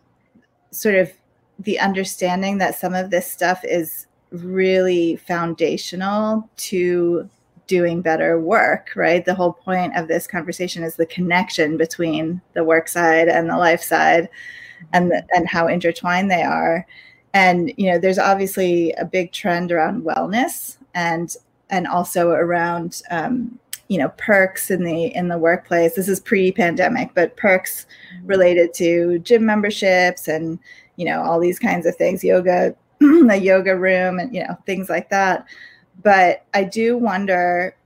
sort 0.71 0.95
of 0.95 1.11
the 1.59 1.81
understanding 1.81 2.59
that 2.59 2.79
some 2.79 2.95
of 2.95 3.11
this 3.11 3.29
stuff 3.29 3.65
is 3.65 4.07
really 4.31 5.17
foundational 5.17 6.49
to 6.59 7.29
doing 7.67 8.03
better 8.03 8.39
work, 8.39 8.93
right? 8.95 9.25
The 9.25 9.35
whole 9.35 9.53
point 9.53 9.97
of 9.97 10.07
this 10.07 10.29
conversation 10.29 10.85
is 10.85 10.95
the 10.95 11.07
connection 11.07 11.77
between 11.77 12.41
the 12.55 12.63
work 12.63 12.87
side 12.87 13.27
and 13.27 13.51
the 13.51 13.59
life 13.59 13.83
side 13.83 14.29
and 14.93 15.11
the, 15.11 15.27
and 15.35 15.49
how 15.49 15.67
intertwined 15.67 16.31
they 16.31 16.45
are. 16.45 16.87
And 17.35 17.73
you 17.77 17.91
know, 17.91 17.99
there's 17.99 18.21
obviously 18.21 18.93
a 18.93 19.05
big 19.05 19.33
trend 19.33 19.73
around 19.73 20.05
wellness 20.05 20.77
and 20.95 21.35
and 21.69 21.89
also 21.89 22.31
around 22.31 23.03
um, 23.11 23.59
you 23.91 23.99
know 23.99 24.09
perks 24.17 24.71
in 24.71 24.85
the 24.85 25.15
in 25.15 25.29
the 25.29 25.37
workplace. 25.37 25.95
This 25.97 26.09
is 26.09 26.21
pre-pandemic, 26.21 27.11
but 27.15 27.37
perks 27.37 27.87
related 28.25 28.73
to 28.75 29.19
gym 29.19 29.45
memberships 29.45 30.29
and 30.29 30.59
you 30.97 31.05
know 31.05 31.21
all 31.23 31.39
these 31.39 31.59
kinds 31.59 31.85
of 31.85 31.95
things, 31.97 32.25
yoga, 32.25 32.75
the 33.01 33.39
yoga 33.43 33.77
room, 33.77 34.19
and 34.19 34.35
you 34.35 34.43
know 34.43 34.57
things 34.65 34.89
like 34.89 35.11
that 35.11 35.47
but 36.03 36.45
I 36.55 36.65
do 36.65 36.97
wonder. 36.97 37.77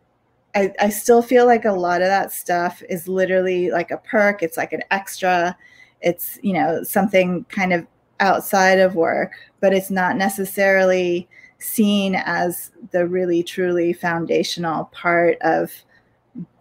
I, 0.55 0.73
I 0.81 0.89
still 0.91 1.23
feel 1.23 1.47
like 1.47 1.65
a 1.65 1.73
lot 1.73 2.01
of 2.01 2.07
that 2.07 2.33
stuff 2.33 2.83
is 2.89 3.09
literally 3.09 3.71
like 3.71 3.91
a 3.91 3.99
perk. 3.99 4.43
It's 4.43 4.57
like 4.57 4.73
an 4.73 4.83
extra. 4.91 5.57
It's 6.01 6.39
you 6.43 6.53
know 6.53 6.83
something 6.83 7.45
kind 7.49 7.73
of 7.73 7.87
outside 8.21 8.79
of 8.79 8.95
work, 8.95 9.33
but 9.61 9.75
it's 9.75 9.91
not 9.91 10.17
necessarily 10.17 11.29
seen 11.59 12.15
as 12.15 12.71
the 12.93 13.07
really 13.07 13.43
truly 13.43 13.93
foundational 13.93 14.85
part 14.87 15.39
of 15.41 15.73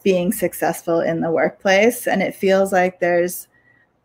being 0.03 0.31
successful 0.31 0.99
in 0.99 1.21
the 1.21 1.31
workplace. 1.31 2.07
And 2.07 2.21
it 2.21 2.35
feels 2.35 2.71
like 2.71 2.99
there's 2.99 3.47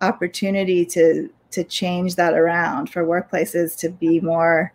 opportunity 0.01 0.85
to 0.87 1.29
to 1.51 1.65
change 1.65 2.17
that 2.17 2.35
around 2.35 2.91
for 2.91 3.05
workplaces 3.05 3.77
to 3.79 3.89
be 3.89 4.21
more 4.21 4.71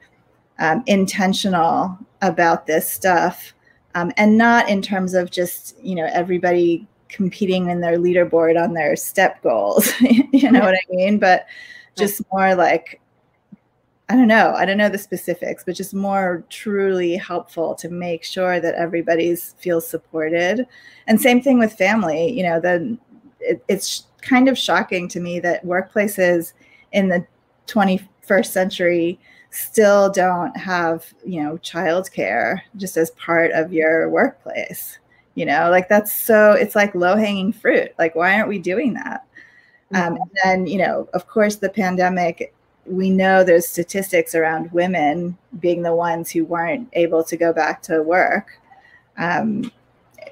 um, 0.57 0.83
intentional 0.87 1.97
about 2.21 2.65
this 2.65 2.89
stuff. 2.89 3.53
Um, 3.95 4.11
and 4.17 4.39
not 4.39 4.69
in 4.69 4.81
terms 4.81 5.13
of 5.13 5.29
just 5.29 5.77
you 5.83 5.95
know 5.95 6.09
everybody 6.11 6.87
competing 7.09 7.69
in 7.69 7.79
their 7.79 7.99
leaderboard 7.99 8.61
on 8.61 8.73
their 8.73 8.95
step 8.95 9.39
goals 9.43 9.93
you 10.01 10.49
know 10.51 10.61
what 10.61 10.73
i 10.73 10.81
mean? 10.89 11.19
But 11.19 11.45
just 11.95 12.23
more 12.31 12.55
like 12.55 12.99
i 14.09 14.15
don't 14.15 14.27
know. 14.27 14.53
I 14.53 14.65
don't 14.65 14.77
know 14.77 14.89
the 14.89 14.97
specifics 14.97 15.63
but 15.63 15.75
just 15.75 15.93
more 15.93 16.43
truly 16.49 17.15
helpful 17.15 17.73
to 17.75 17.89
make 17.89 18.23
sure 18.23 18.59
that 18.59 18.75
everybody's 18.75 19.55
feels 19.59 19.87
supported. 19.87 20.67
And 21.07 21.19
same 21.19 21.41
thing 21.41 21.59
with 21.59 21.73
family 21.73 22.31
you 22.31 22.43
know 22.43 22.59
the 22.59 22.97
it, 23.39 23.63
it's 23.67 24.05
kind 24.21 24.47
of 24.47 24.57
shocking 24.57 25.07
to 25.09 25.19
me 25.19 25.39
that 25.41 25.65
workplaces 25.65 26.53
in 26.91 27.09
the 27.09 27.25
21st 27.67 28.45
century 28.45 29.19
still 29.51 30.09
don't 30.11 30.55
have 30.57 31.13
you 31.25 31.41
know 31.41 31.57
childcare 31.57 32.61
just 32.77 32.97
as 32.97 33.11
part 33.11 33.51
of 33.51 33.73
your 33.73 34.09
workplace 34.09 34.97
you 35.35 35.45
know? 35.45 35.69
Like 35.69 35.89
that's 35.89 36.11
so 36.11 36.51
it's 36.51 36.75
like 36.75 36.93
low 36.95 37.15
hanging 37.15 37.53
fruit. 37.53 37.91
Like 37.97 38.15
why 38.15 38.35
aren't 38.35 38.49
we 38.49 38.59
doing 38.59 38.93
that? 38.95 39.25
Um, 39.93 40.01
mm-hmm. 40.01 40.15
and 40.15 40.31
then 40.43 40.67
you 40.67 40.79
know 40.79 41.07
of 41.13 41.27
course 41.27 41.57
the 41.57 41.69
pandemic 41.69 42.53
we 42.85 43.09
know 43.09 43.43
there's 43.43 43.67
statistics 43.67 44.35
around 44.35 44.71
women 44.71 45.37
being 45.59 45.83
the 45.83 45.95
ones 45.95 46.29
who 46.31 46.43
weren't 46.43 46.89
able 46.93 47.23
to 47.23 47.37
go 47.37 47.53
back 47.53 47.81
to 47.83 48.01
work. 48.01 48.59
Um, 49.17 49.71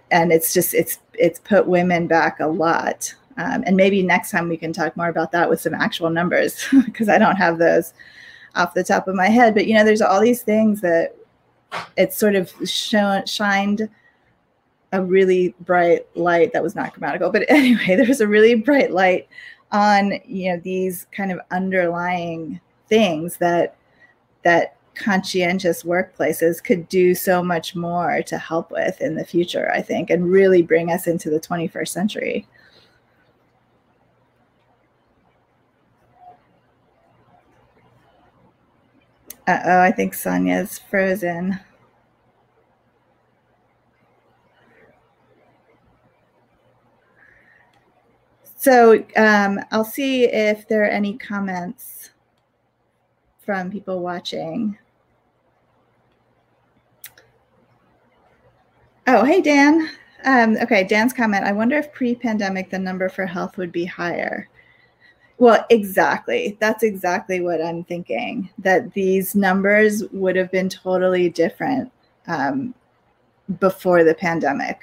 and 0.10 0.32
it's 0.32 0.54
just 0.54 0.74
it's 0.74 1.00
it's 1.14 1.40
put 1.40 1.68
women 1.68 2.08
back 2.08 2.40
a 2.40 2.48
lot. 2.48 3.14
Um, 3.38 3.64
and 3.66 3.78
maybe 3.78 4.04
next 4.04 4.32
time 4.32 4.50
we 4.50 4.58
can 4.58 4.74
talk 4.74 4.98
more 4.98 5.08
about 5.08 5.32
that 5.32 5.50
with 5.50 5.62
some 5.62 5.74
actual 5.74 6.10
numbers 6.10 6.68
because 6.86 7.08
i 7.08 7.18
don't 7.18 7.38
have 7.38 7.58
those 7.58 7.94
off 8.56 8.74
the 8.74 8.84
top 8.84 9.08
of 9.08 9.16
my 9.16 9.28
head, 9.28 9.54
but 9.54 9.68
you 9.68 9.74
know, 9.74 9.84
there's 9.84 10.02
all 10.02 10.20
these 10.20 10.42
things 10.42 10.82
that 10.82 11.16
it's 11.98 12.18
sort 12.18 12.36
of 12.36 12.52
shown 12.66 13.26
shined 13.26 13.90
a 14.94 15.02
really 15.02 15.56
bright 15.62 16.06
light 16.18 16.52
that 16.52 16.62
was 16.62 16.76
not 16.76 16.94
grammatical, 16.94 17.30
but 17.30 17.46
anyway, 17.50 17.96
there 17.96 18.08
was 18.08 18.22
a 18.22 18.28
really 18.28 18.56
bright 18.56 18.92
light 18.92 19.28
on 19.72 20.20
you 20.26 20.52
know 20.52 20.58
these 20.64 21.08
kind 21.12 21.32
of 21.32 21.40
underlying 21.52 22.60
things 22.88 23.38
that 23.38 23.76
that 24.44 24.76
conscientious 24.96 25.84
workplaces 25.84 26.62
could 26.64 26.88
do 26.90 27.16
so 27.16 27.42
much 27.42 27.76
more 27.76 28.22
to 28.24 28.38
help 28.38 28.72
with 28.72 29.00
in 29.02 29.16
the 29.16 29.26
future 29.26 29.72
i 29.72 29.82
think 29.82 30.10
and 30.10 30.30
really 30.30 30.62
bring 30.62 30.92
us 30.92 31.08
into 31.08 31.30
the 31.30 31.40
21st 31.40 31.88
century 31.88 32.48
Uh-oh, 39.48 39.82
I 39.82 39.92
think 39.92 40.14
Sonia's 40.14 40.80
frozen. 40.80 41.60
So 48.62 49.04
um, 49.18 49.60
I'll 49.72 49.84
see 49.84 50.26
if 50.26 50.68
there 50.68 50.84
are 50.84 50.88
any 50.88 51.18
comments 51.18 52.12
from 53.40 53.72
people 53.72 54.02
watching. 54.02 54.78
Oh, 59.08 59.24
hey, 59.26 59.42
Dan. 59.42 59.90
Um, 60.26 60.58
okay, 60.62 60.84
Dan's 60.84 61.12
comment. 61.12 61.44
I 61.44 61.54
wonder 61.54 61.76
if 61.78 61.92
pre 61.92 62.14
pandemic 62.14 62.70
the 62.70 62.78
number 62.78 63.10
for 63.10 63.26
health 63.26 63.58
would 63.58 63.72
be 63.72 63.84
higher. 63.84 64.48
Well, 65.40 65.66
exactly. 65.72 66.56
That's 66.60 66.84
exactly 66.84 67.42
what 67.42 67.66
I'm 67.66 67.84
thinking. 67.84 68.48
That 68.60 68.94
these 68.94 69.34
numbers 69.34 70.04
would 70.12 70.36
have 70.36 70.52
been 70.52 70.70
totally 70.70 71.32
different 71.32 71.92
um, 72.28 72.76
before 73.60 74.04
the 74.04 74.14
pandemic, 74.14 74.82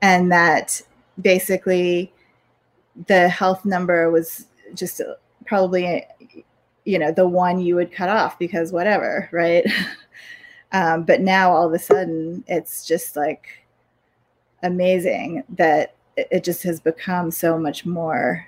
and 0.00 0.32
that 0.32 0.80
basically 1.20 2.10
the 3.06 3.28
health 3.28 3.64
number 3.64 4.10
was 4.10 4.46
just 4.74 5.00
probably, 5.46 6.04
you 6.84 6.98
know, 6.98 7.12
the 7.12 7.28
one 7.28 7.60
you 7.60 7.74
would 7.74 7.92
cut 7.92 8.08
off 8.08 8.38
because 8.38 8.72
whatever, 8.72 9.28
right? 9.32 9.64
um, 10.72 11.04
but 11.04 11.20
now 11.20 11.52
all 11.52 11.66
of 11.66 11.72
a 11.72 11.78
sudden, 11.78 12.44
it's 12.46 12.86
just 12.86 13.16
like 13.16 13.66
amazing 14.62 15.42
that 15.48 15.94
it 16.16 16.44
just 16.44 16.62
has 16.62 16.80
become 16.80 17.30
so 17.30 17.58
much 17.58 17.84
more 17.86 18.46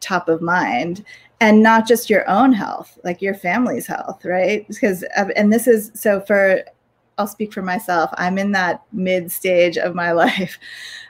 top 0.00 0.28
of 0.28 0.40
mind. 0.40 1.04
And 1.42 1.62
not 1.62 1.88
just 1.88 2.10
your 2.10 2.28
own 2.28 2.52
health 2.52 2.98
like 3.02 3.22
your 3.22 3.32
family's 3.32 3.86
health 3.86 4.26
right? 4.26 4.68
Because 4.68 5.02
and 5.14 5.50
this 5.50 5.66
is 5.66 5.90
so 5.94 6.20
for 6.20 6.62
i'll 7.16 7.26
speak 7.26 7.52
for 7.52 7.62
myself. 7.62 8.10
I'm 8.14 8.36
in 8.36 8.52
that 8.52 8.82
mid 8.92 9.32
stage 9.32 9.78
of 9.78 9.94
my 9.94 10.12
life 10.24 10.58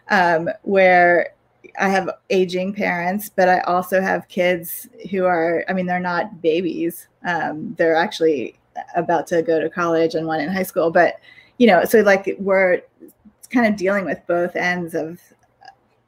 um, 0.08 0.48
where 0.62 1.34
i 1.78 1.88
have 1.88 2.10
aging 2.30 2.72
parents 2.72 3.28
but 3.28 3.48
i 3.48 3.60
also 3.60 4.00
have 4.00 4.28
kids 4.28 4.88
who 5.10 5.24
are 5.24 5.64
i 5.68 5.72
mean 5.72 5.86
they're 5.86 6.00
not 6.00 6.40
babies. 6.42 7.08
Um, 7.26 7.74
they're 7.76 7.96
actually 7.96 8.58
about 8.96 9.26
to 9.26 9.42
go 9.42 9.60
to 9.60 9.68
college 9.68 10.14
and 10.14 10.26
one 10.26 10.40
in 10.40 10.48
high 10.48 10.62
school 10.62 10.90
but 10.90 11.16
you 11.58 11.66
know 11.66 11.84
so 11.84 12.00
like 12.00 12.34
we're 12.38 12.80
kind 13.50 13.66
of 13.66 13.76
dealing 13.76 14.04
with 14.04 14.20
both 14.26 14.56
ends 14.56 14.94
of 14.94 15.20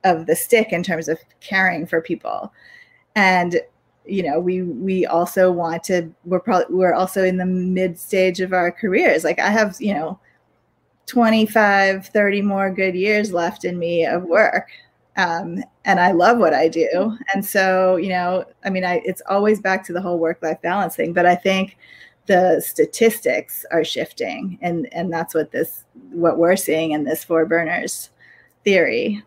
of 0.04 0.26
the 0.26 0.37
stick 0.37 0.73
in 0.73 0.82
terms 0.82 1.09
of 1.09 1.18
caring 1.40 1.87
for 1.87 2.00
people. 2.00 2.52
And 3.14 3.61
you 4.04 4.23
know 4.23 4.40
we 4.40 4.62
we 4.62 5.06
also 5.06 5.52
want 5.52 5.85
to 5.85 6.12
we're 6.25 6.40
probably 6.40 6.75
we're 6.75 6.94
also 6.94 7.23
in 7.23 7.37
the 7.37 7.47
mid 7.47 7.99
stage 7.99 8.40
of 8.40 8.52
our 8.52 8.73
careers. 8.73 9.23
Like 9.23 9.38
i 9.38 9.49
have 9.49 9.76
you 9.78 9.94
know 9.94 10.18
25 11.06 12.06
30 12.06 12.42
more 12.42 12.71
good 12.71 12.94
years 12.94 13.32
left 13.32 13.64
in 13.64 13.78
me 13.78 14.04
of 14.06 14.25
work 14.25 14.68
um, 15.16 15.62
and 15.85 16.00
i 16.00 16.12
love 16.12 16.38
what 16.38 16.54
i 16.54 16.69
do. 16.69 17.16
And 17.35 17.45
so 17.45 17.97
you 17.97 18.09
know 18.09 18.45
i 18.64 18.71
mean 18.71 18.85
i 18.85 19.02
it's 19.04 19.23
always 19.28 19.61
back 19.61 19.85
to 19.87 19.92
the 19.92 20.00
whole 20.00 20.19
work 20.19 20.38
life 20.42 20.61
balance 20.62 20.97
thing 20.97 21.12
but 21.12 21.26
i 21.26 21.35
think 21.35 21.76
the 22.26 22.61
statistics 22.64 23.66
are 23.71 23.85
shifting 23.85 24.59
and 24.62 24.88
and 24.92 25.12
that's 25.12 25.35
what 25.35 25.50
this 25.50 25.85
what 26.11 26.38
we're 26.38 26.57
seeing 26.57 26.92
in 26.92 27.04
this 27.04 27.25
four 27.25 27.45
burners 27.47 28.11
theory. 28.64 29.23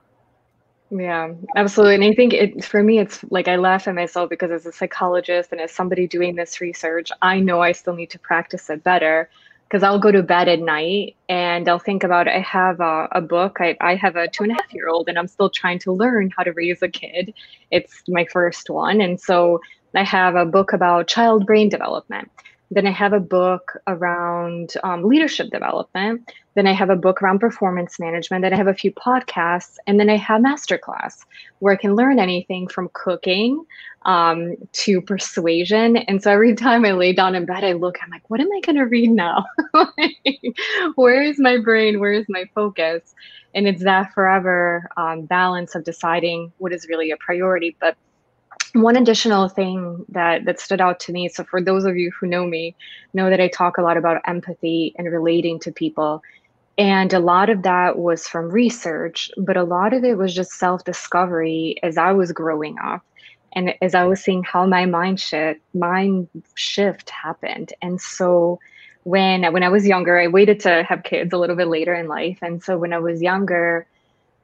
Yeah, 0.92 1.34
absolutely. 1.56 1.96
And 1.96 2.04
I 2.04 2.13
think 2.13 2.34
it 2.34 2.63
for 2.63 2.84
me, 2.84 3.00
it's 3.00 3.24
like 3.30 3.48
I 3.48 3.56
laugh 3.56 3.88
at 3.88 3.96
myself 3.96 4.30
because 4.30 4.51
as 4.51 4.65
a 4.65 4.72
psychologist 4.72 5.51
and 5.51 5.60
as 5.60 5.72
somebody 5.72 6.08
doing 6.08 6.36
this 6.36 6.62
research, 6.62 7.12
I 7.22 7.39
know 7.39 7.62
I 7.62 7.72
still 7.72 7.96
need 7.96 8.12
to 8.12 8.20
practice 8.20 8.70
it 8.70 8.84
better 8.84 9.30
because 9.67 9.84
I'll 9.84 10.00
go 10.00 10.12
to 10.12 10.22
bed 10.22 10.48
at 10.48 10.60
night 10.60 11.15
and 11.27 11.67
I'll 11.67 11.79
think 11.79 12.03
about 12.03 12.27
I 12.27 12.39
have 12.39 12.79
a, 12.79 13.07
a 13.12 13.22
book. 13.22 13.57
I, 13.60 13.75
I 13.81 13.95
have 13.95 14.15
a 14.15 14.27
two 14.27 14.43
and 14.43 14.51
a 14.51 14.55
half 14.55 14.72
year 14.74 14.88
old 14.88 15.10
and 15.10 15.17
I'm 15.17 15.27
still 15.27 15.50
trying 15.50 15.79
to 15.79 15.91
learn 15.91 16.31
how 16.36 16.43
to 16.43 16.51
raise 16.53 16.81
a 16.81 16.88
kid. 16.88 17.34
It's 17.72 18.03
my 18.07 18.25
first 18.31 18.69
one. 18.69 19.01
And 19.01 19.19
so 19.19 19.60
I 19.95 20.03
have 20.03 20.36
a 20.36 20.45
book 20.45 20.74
about 20.74 21.07
child 21.07 21.45
brain 21.45 21.69
development. 21.69 22.29
Then 22.72 22.86
I 22.86 22.91
have 22.91 23.13
a 23.13 23.19
book 23.19 23.77
around 23.88 24.74
um, 24.84 25.03
leadership 25.03 25.50
development. 25.50 26.31
Then 26.56 26.68
I 26.68 26.74
have 26.74 26.90
a 26.90 26.96
book 26.96 27.22
around 27.22 27.40
performance 27.40 28.00
management. 28.00 28.42
Then 28.42 28.54
I 28.54 28.58
have 28.58 28.68
a 28.68 28.74
few 28.74 28.92
podcasts, 28.92 29.76
and 29.88 30.00
then 30.00 30.10
I 30.10 30.18
have 30.18 30.42
masterclass 30.42 31.26
where 31.60 31.74
I 31.74 31.78
can 31.78 31.96
learn 31.96 32.18
anything 32.18 32.68
from 32.68 32.90
cooking 32.94 33.64
um, 34.06 34.56
to 34.72 35.02
persuasion. 35.02 35.98
And 35.98 36.22
so 36.24 36.32
every 36.32 36.56
time 36.56 36.86
I 36.86 36.92
lay 36.92 37.14
down 37.14 37.36
in 37.36 37.46
bed, 37.46 37.64
I 37.64 37.74
look. 37.74 37.98
I'm 38.02 38.10
like, 38.10 38.30
what 38.30 38.40
am 38.40 38.52
I 38.52 38.62
going 38.62 38.78
to 38.78 38.86
read 38.86 39.12
now? 39.12 39.46
where 40.96 41.22
is 41.22 41.40
my 41.40 41.58
brain? 41.58 42.00
Where 42.00 42.14
is 42.14 42.26
my 42.30 42.46
focus? 42.56 43.14
And 43.54 43.68
it's 43.68 43.84
that 43.84 44.14
forever 44.14 44.90
um, 44.98 45.26
balance 45.26 45.76
of 45.76 45.84
deciding 45.84 46.52
what 46.58 46.74
is 46.74 46.88
really 46.88 47.12
a 47.12 47.18
priority, 47.18 47.76
but 47.80 47.98
one 48.76 48.98
additional 48.98 49.48
thing 49.48 50.06
that 50.10 50.44
that 50.44 50.60
stood 50.60 50.82
out 50.82 51.00
to 51.00 51.14
me 51.14 51.30
so 51.30 51.46
for 51.46 51.62
those 51.62 51.86
of 51.86 51.96
you 51.96 52.12
who 52.20 52.28
know 52.28 52.46
me 52.46 52.76
know 53.14 53.30
that 53.30 53.40
i 53.40 53.48
talk 53.48 53.78
a 53.78 53.82
lot 53.82 53.96
about 53.96 54.22
empathy 54.26 54.94
and 54.98 55.10
relating 55.10 55.58
to 55.58 55.72
people 55.72 56.22
and 56.77 57.13
a 57.13 57.20
lot 57.20 57.50
of 57.50 57.63
that 57.63 57.98
was 57.98 58.27
from 58.27 58.50
research 58.50 59.32
but 59.38 59.58
a 59.58 59.63
lot 59.63 59.94
of 59.94 60.03
it 60.03 60.17
was 60.17 60.36
just 60.36 60.51
self-discovery 60.51 61.77
as 61.84 61.98
i 61.98 62.12
was 62.12 62.32
growing 62.32 62.77
up. 62.84 63.01
And 63.53 63.74
as 63.82 63.96
i 63.96 64.03
was 64.03 64.22
seeing 64.22 64.44
how 64.44 64.65
my 64.65 64.86
mind 64.86 65.20
shift 65.20 65.62
mind 65.74 66.27
shift 66.55 67.10
happened. 67.10 67.74
And 67.82 68.01
so 68.01 68.60
when 69.03 69.51
when 69.53 69.63
i 69.63 69.70
was 69.70 69.88
younger 69.88 70.20
i 70.20 70.27
waited 70.27 70.60
to 70.62 70.84
have 70.84 71.03
kids 71.03 71.34
a 71.34 71.38
little 71.38 71.55
bit 71.55 71.67
later 71.67 71.94
in 71.94 72.08
life. 72.08 72.39
And 72.41 72.62
so 72.63 72.77
when 72.77 72.94
i 72.94 73.00
was 73.00 73.22
younger 73.22 73.88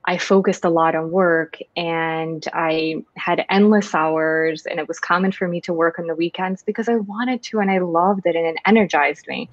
I 0.05 0.17
focused 0.17 0.65
a 0.65 0.69
lot 0.69 0.95
on 0.95 1.11
work 1.11 1.59
and 1.75 2.43
I 2.53 3.03
had 3.17 3.45
endless 3.50 3.93
hours, 3.93 4.65
and 4.65 4.79
it 4.79 4.88
was 4.88 5.00
common 5.00 5.31
for 5.31 5.47
me 5.47 5.61
to 5.61 5.73
work 5.73 6.00
on 6.00 6.07
the 6.07 6.15
weekends 6.15 6.63
because 6.63 6.89
I 6.89 6.95
wanted 6.95 7.43
to 7.43 7.59
and 7.59 7.69
I 7.69 7.77
loved 7.77 8.25
it 8.25 8.35
and 8.35 8.45
it 8.47 8.57
energized 8.65 9.27
me. 9.27 9.50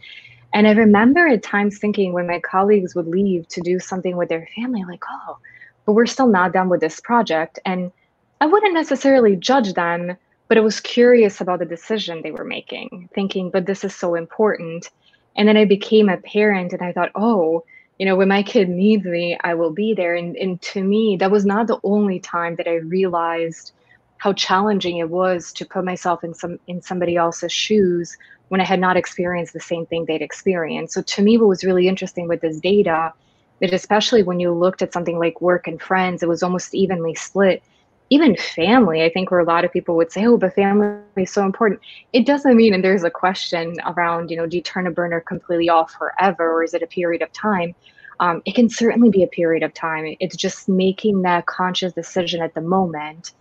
And 0.55 0.67
I 0.67 0.73
remember 0.73 1.27
at 1.27 1.43
times 1.43 1.79
thinking 1.79 2.13
when 2.13 2.27
my 2.27 2.41
colleagues 2.41 2.95
would 2.95 3.07
leave 3.07 3.47
to 3.49 3.61
do 3.61 3.79
something 3.79 4.17
with 4.17 4.29
their 4.29 4.49
family, 4.57 4.85
like, 4.85 5.05
oh, 5.11 5.39
but 5.85 5.93
we're 5.93 6.07
still 6.07 6.27
not 6.27 6.53
done 6.53 6.69
with 6.69 6.81
this 6.81 7.01
project. 7.01 7.59
And 7.65 7.93
I 8.41 8.47
wouldn't 8.47 8.75
necessarily 8.75 9.37
judge 9.37 9.75
them, 9.75 10.17
but 10.49 10.57
I 10.57 10.61
was 10.61 10.81
curious 10.81 11.41
about 11.41 11.59
the 11.59 11.67
decision 11.67 12.23
they 12.23 12.31
were 12.31 12.45
making, 12.45 13.09
thinking, 13.15 13.51
but 13.51 13.67
this 13.67 13.85
is 13.85 13.95
so 13.95 14.15
important. 14.15 14.91
And 15.37 15.47
then 15.47 15.57
I 15.57 15.65
became 15.65 16.09
a 16.09 16.17
parent 16.17 16.73
and 16.73 16.83
I 16.83 16.93
thought, 16.93 17.13
oh, 17.15 17.65
you 17.99 18.07
know 18.07 18.17
when 18.17 18.29
my 18.29 18.43
kid 18.43 18.69
needs 18.69 19.05
me 19.05 19.37
i 19.43 19.55
will 19.55 19.73
be 19.73 19.93
there 19.93 20.15
and, 20.15 20.37
and 20.37 20.61
to 20.63 20.83
me 20.83 21.17
that 21.19 21.31
was 21.31 21.45
not 21.45 21.67
the 21.67 21.81
only 21.83 22.21
time 22.21 22.55
that 22.57 22.69
i 22.69 22.75
realized 22.75 23.73
how 24.19 24.33
challenging 24.33 24.99
it 24.99 25.11
was 25.11 25.53
to 25.53 25.65
put 25.65 25.85
myself 25.85 26.23
in 26.23 26.35
some 26.35 26.59
in 26.67 26.83
somebody 26.83 27.17
else's 27.17 27.53
shoes 27.53 28.17
when 28.49 28.61
i 28.61 28.65
had 28.65 28.81
not 28.81 28.97
experienced 28.97 29.53
the 29.53 29.61
same 29.61 29.87
thing 29.87 30.05
they'd 30.05 30.23
experienced 30.23 30.95
so 30.95 31.03
to 31.03 31.23
me 31.23 31.39
what 31.39 31.49
was 31.49 31.65
really 31.65 31.89
interesting 31.89 32.29
with 32.29 32.41
this 32.41 32.61
data 32.61 33.13
that 33.61 33.73
especially 33.73 34.23
when 34.23 34.39
you 34.39 34.53
looked 34.53 34.83
at 34.83 34.93
something 34.93 35.19
like 35.19 35.41
work 35.41 35.67
and 35.67 35.81
friends 35.81 36.23
it 36.23 36.29
was 36.29 36.43
almost 36.43 36.75
evenly 36.75 37.15
split 37.15 37.63
even 38.11 38.37
family, 38.37 39.03
I 39.03 39.11
think 39.11 39.31
where 39.31 39.41
a 39.41 39.45
lot 39.45 39.65
of 39.65 39.73
people 39.73 39.97
would 39.97 40.11
say, 40.11 40.25
oh, 40.25 40.39
but 40.39 40.55
family 40.55 40.99
is 41.17 41.31
so 41.31 41.45
important. 41.45 41.81
It 42.13 42.25
doesn't 42.25 42.57
mean, 42.57 42.73
and 42.73 42.83
there's 42.83 43.05
a 43.05 43.11
question 43.11 43.77
around, 43.85 44.31
you 44.31 44.37
know, 44.37 44.47
do 44.47 44.57
you 44.57 44.63
turn 44.63 44.87
a 44.87 44.91
burner 44.91 45.21
completely 45.21 45.69
off 45.69 45.93
forever 45.93 46.53
or 46.53 46.65
is 46.65 46.75
it 46.75 46.83
a 46.83 46.87
period 46.87 47.23
of 47.23 47.33
time? 47.33 47.75
Um, 48.21 48.43
it 48.47 48.55
can 48.55 48.69
certainly 48.69 49.11
be 49.11 49.23
a 49.23 49.29
period 49.29 49.63
of 49.63 49.75
time. 49.75 50.17
It's 50.21 50.37
just 50.37 50.69
making 50.69 51.23
that 51.23 51.47
conscious 51.47 51.93
decision 51.93 52.43
at 52.43 52.55
the 52.55 52.61
moment. 52.61 53.33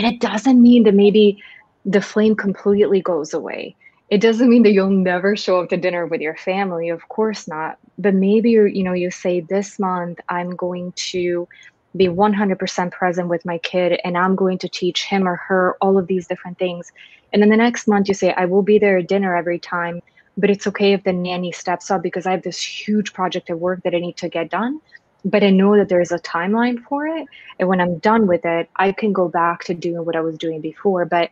And 0.00 0.14
it 0.14 0.18
doesn't 0.18 0.62
mean 0.62 0.84
that 0.84 0.94
maybe 0.94 1.42
the 1.84 2.00
flame 2.00 2.34
completely 2.34 3.02
goes 3.02 3.34
away. 3.34 3.76
It 4.08 4.22
doesn't 4.22 4.48
mean 4.48 4.62
that 4.62 4.72
you'll 4.72 4.88
never 4.88 5.36
show 5.36 5.60
up 5.60 5.68
to 5.68 5.76
dinner 5.76 6.06
with 6.06 6.22
your 6.22 6.38
family. 6.38 6.88
Of 6.88 7.06
course 7.10 7.46
not. 7.46 7.76
But 7.98 8.14
maybe, 8.14 8.52
you 8.52 8.82
know, 8.82 8.94
you 8.94 9.10
say 9.10 9.40
this 9.40 9.78
month, 9.78 10.18
I'm 10.30 10.56
going 10.56 10.92
to 11.12 11.46
be 11.94 12.08
100% 12.08 12.90
present 12.92 13.28
with 13.28 13.44
my 13.44 13.58
kid 13.58 14.00
and 14.02 14.16
I'm 14.16 14.36
going 14.36 14.56
to 14.60 14.70
teach 14.70 15.04
him 15.04 15.28
or 15.28 15.36
her 15.36 15.76
all 15.82 15.98
of 15.98 16.06
these 16.06 16.26
different 16.26 16.58
things. 16.58 16.90
And 17.34 17.42
then 17.42 17.50
the 17.50 17.58
next 17.58 17.86
month 17.86 18.08
you 18.08 18.14
say, 18.14 18.32
I 18.32 18.46
will 18.46 18.62
be 18.62 18.78
there 18.78 18.96
at 18.96 19.06
dinner 19.06 19.36
every 19.36 19.58
time, 19.58 20.00
but 20.38 20.48
it's 20.48 20.66
okay 20.68 20.94
if 20.94 21.04
the 21.04 21.12
nanny 21.12 21.52
steps 21.52 21.90
up 21.90 22.00
because 22.00 22.24
I 22.24 22.30
have 22.30 22.42
this 22.42 22.62
huge 22.62 23.12
project 23.12 23.50
at 23.50 23.60
work 23.60 23.82
that 23.82 23.94
I 23.94 23.98
need 23.98 24.16
to 24.16 24.30
get 24.30 24.48
done. 24.48 24.80
But 25.24 25.42
I 25.42 25.50
know 25.50 25.76
that 25.76 25.88
there's 25.88 26.12
a 26.12 26.18
timeline 26.18 26.82
for 26.84 27.06
it. 27.06 27.26
And 27.58 27.68
when 27.68 27.80
I'm 27.80 27.98
done 27.98 28.26
with 28.26 28.44
it, 28.44 28.68
I 28.76 28.92
can 28.92 29.12
go 29.12 29.28
back 29.28 29.64
to 29.64 29.74
doing 29.74 30.04
what 30.04 30.16
I 30.16 30.20
was 30.20 30.38
doing 30.38 30.60
before. 30.60 31.04
But 31.04 31.30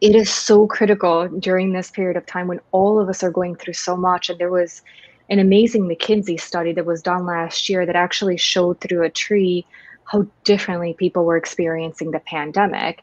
it 0.00 0.14
is 0.14 0.32
so 0.32 0.66
critical 0.66 1.28
during 1.28 1.72
this 1.72 1.90
period 1.90 2.16
of 2.16 2.26
time 2.26 2.46
when 2.46 2.60
all 2.72 3.00
of 3.00 3.08
us 3.08 3.22
are 3.22 3.30
going 3.30 3.56
through 3.56 3.74
so 3.74 3.96
much. 3.96 4.30
And 4.30 4.38
there 4.38 4.50
was 4.50 4.82
an 5.28 5.38
amazing 5.38 5.84
McKinsey 5.84 6.40
study 6.40 6.72
that 6.72 6.86
was 6.86 7.02
done 7.02 7.24
last 7.24 7.68
year 7.68 7.86
that 7.86 7.96
actually 7.96 8.36
showed 8.36 8.80
through 8.80 9.04
a 9.04 9.10
tree 9.10 9.64
how 10.04 10.26
differently 10.44 10.94
people 10.94 11.24
were 11.24 11.36
experiencing 11.36 12.10
the 12.10 12.20
pandemic. 12.20 13.02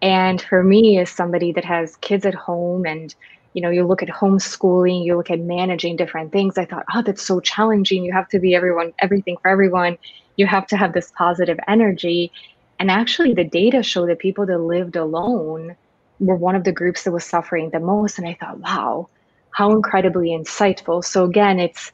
And 0.00 0.40
for 0.40 0.62
me, 0.62 0.98
as 0.98 1.10
somebody 1.10 1.52
that 1.52 1.64
has 1.64 1.96
kids 1.96 2.24
at 2.24 2.34
home 2.34 2.86
and 2.86 3.14
you 3.58 3.62
know, 3.62 3.70
you 3.70 3.84
look 3.84 4.04
at 4.04 4.08
homeschooling, 4.08 5.04
you 5.04 5.16
look 5.16 5.32
at 5.32 5.40
managing 5.40 5.96
different 5.96 6.30
things. 6.30 6.56
I 6.56 6.64
thought, 6.64 6.84
oh, 6.94 7.02
that's 7.02 7.24
so 7.24 7.40
challenging. 7.40 8.04
You 8.04 8.12
have 8.12 8.28
to 8.28 8.38
be 8.38 8.54
everyone, 8.54 8.92
everything 9.00 9.36
for 9.42 9.50
everyone. 9.50 9.98
You 10.36 10.46
have 10.46 10.64
to 10.68 10.76
have 10.76 10.92
this 10.92 11.10
positive 11.18 11.58
energy. 11.66 12.30
And 12.78 12.88
actually, 12.88 13.34
the 13.34 13.42
data 13.42 13.82
show 13.82 14.06
that 14.06 14.20
people 14.20 14.46
that 14.46 14.58
lived 14.58 14.94
alone 14.94 15.74
were 16.20 16.36
one 16.36 16.54
of 16.54 16.62
the 16.62 16.70
groups 16.70 17.02
that 17.02 17.10
was 17.10 17.24
suffering 17.24 17.70
the 17.70 17.80
most. 17.80 18.16
And 18.16 18.28
I 18.28 18.34
thought, 18.38 18.60
wow, 18.60 19.08
how 19.50 19.72
incredibly 19.72 20.28
insightful. 20.28 21.04
So 21.04 21.24
again, 21.24 21.58
it's 21.58 21.90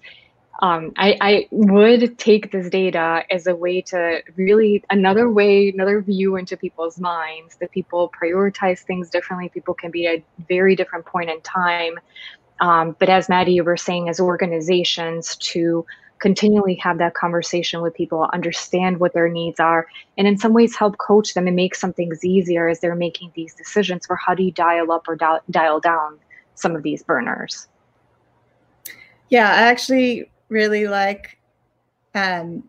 um, 0.65 0.95
I, 0.97 1.19
I 1.21 1.49
would 1.51 2.19
take 2.19 2.51
this 2.51 2.71
data 2.71 3.23
as 3.31 3.47
a 3.47 3.55
way 3.55 3.83
to 3.83 4.23
really 4.37 4.83
another 4.89 5.29
way, 5.29 5.69
another 5.69 6.01
view 6.01 6.37
into 6.37 6.57
people's 6.57 6.99
minds 6.99 7.57
that 7.61 7.71
people 7.71 8.11
prioritize 8.19 8.79
things 8.79 9.11
differently. 9.11 9.51
People 9.51 9.75
can 9.75 9.91
be 9.91 10.07
at 10.07 10.21
a 10.21 10.23
very 10.49 10.75
different 10.75 11.05
point 11.05 11.29
in 11.29 11.39
time. 11.43 12.01
Um, 12.61 12.97
but 12.99 13.11
as 13.11 13.29
Maddie, 13.29 13.53
you 13.53 13.63
were 13.63 13.77
saying, 13.77 14.09
as 14.09 14.19
organizations 14.19 15.37
to 15.53 15.85
continually 16.19 16.77
have 16.77 16.97
that 16.97 17.13
conversation 17.13 17.83
with 17.83 17.93
people, 17.93 18.27
understand 18.33 19.01
what 19.01 19.13
their 19.13 19.29
needs 19.29 19.61
are, 19.61 19.87
and 20.17 20.27
in 20.27 20.39
some 20.39 20.55
ways 20.55 20.75
help 20.75 20.97
coach 20.97 21.35
them 21.35 21.47
and 21.47 21.57
make 21.57 21.75
some 21.75 21.93
things 21.93 22.25
easier 22.25 22.69
as 22.69 22.81
they're 22.81 22.95
making 22.95 23.31
these 23.35 23.53
decisions 23.53 24.07
for 24.07 24.17
how 24.17 24.33
do 24.35 24.43
you 24.43 24.53
dial 24.53 24.91
up 24.93 25.07
or 25.09 25.15
dial, 25.15 25.41
dial 25.51 25.79
down 25.79 26.19
some 26.55 26.75
of 26.75 26.83
these 26.83 27.03
burners. 27.03 27.69
Yeah, 29.29 29.51
I 29.51 29.63
actually 29.63 30.31
really 30.49 30.87
like 30.87 31.39
um, 32.15 32.69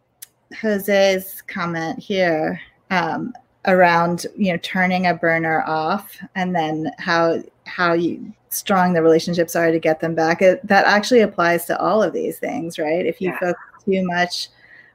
Jose's 0.53 1.41
comment 1.43 1.99
here 1.99 2.59
um, 2.89 3.33
around 3.67 4.25
you 4.37 4.51
know 4.51 4.59
turning 4.61 5.07
a 5.07 5.13
burner 5.13 5.63
off 5.65 6.17
and 6.35 6.55
then 6.55 6.91
how 6.99 7.41
how 7.65 7.93
you 7.93 8.33
strong 8.49 8.93
the 8.93 9.01
relationships 9.01 9.55
are 9.55 9.71
to 9.71 9.79
get 9.79 9.99
them 9.99 10.15
back. 10.15 10.41
It, 10.41 10.65
that 10.65 10.85
actually 10.85 11.21
applies 11.21 11.65
to 11.65 11.79
all 11.79 12.01
of 12.01 12.13
these 12.13 12.39
things, 12.39 12.79
right? 12.79 13.05
If 13.05 13.19
you 13.19 13.29
yeah. 13.29 13.39
focus 13.39 13.63
too 13.83 14.05
much 14.05 14.49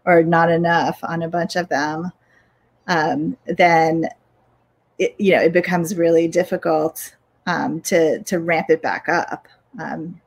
or 0.07 0.23
not 0.23 0.51
enough 0.51 0.99
on 1.03 1.23
a 1.23 1.29
bunch 1.29 1.57
of 1.57 1.69
them, 1.69 2.11
um, 2.87 3.37
then 3.47 4.09
it, 4.99 5.15
you 5.19 5.33
know 5.33 5.43
it 5.43 5.53
becomes 5.53 5.97
really 5.97 6.29
difficult 6.29 7.15
um, 7.47 7.81
to 7.83 8.23
to 8.23 8.39
ramp 8.39 8.71
it 8.71 8.83
back 8.83 9.09
up. 9.09 9.47
Um, 9.79 10.21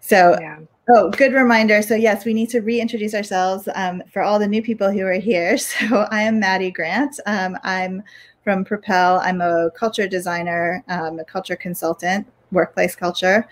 so 0.00 0.36
yeah. 0.40 0.58
Oh, 0.92 1.10
good 1.10 1.34
reminder. 1.34 1.82
So, 1.82 1.94
yes, 1.94 2.24
we 2.24 2.34
need 2.34 2.48
to 2.50 2.60
reintroduce 2.60 3.14
ourselves 3.14 3.68
um, 3.76 4.02
for 4.12 4.22
all 4.22 4.40
the 4.40 4.48
new 4.48 4.60
people 4.60 4.90
who 4.90 5.06
are 5.06 5.20
here. 5.20 5.56
So, 5.58 6.08
I 6.10 6.22
am 6.22 6.40
Maddie 6.40 6.72
Grant. 6.72 7.20
Um, 7.26 7.56
I'm 7.62 8.02
from 8.42 8.64
Propel. 8.64 9.20
I'm 9.20 9.40
a 9.40 9.70
culture 9.76 10.08
designer, 10.08 10.82
um, 10.88 11.20
a 11.20 11.24
culture 11.24 11.54
consultant, 11.54 12.26
workplace 12.50 12.96
culture. 12.96 13.46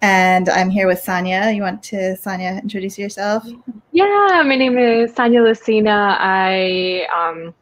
And 0.00 0.48
I'm 0.48 0.70
here 0.70 0.88
with 0.88 0.98
Sonia. 1.00 1.52
You 1.52 1.62
want 1.62 1.82
to, 1.84 2.16
Sonia, 2.16 2.58
introduce 2.62 2.98
yourself? 2.98 3.46
Yeah, 3.92 4.42
my 4.44 4.56
name 4.56 4.76
is 4.76 5.14
Sonia 5.14 5.42
Lucina. 5.42 6.16
I 6.18 7.06
um, 7.14 7.54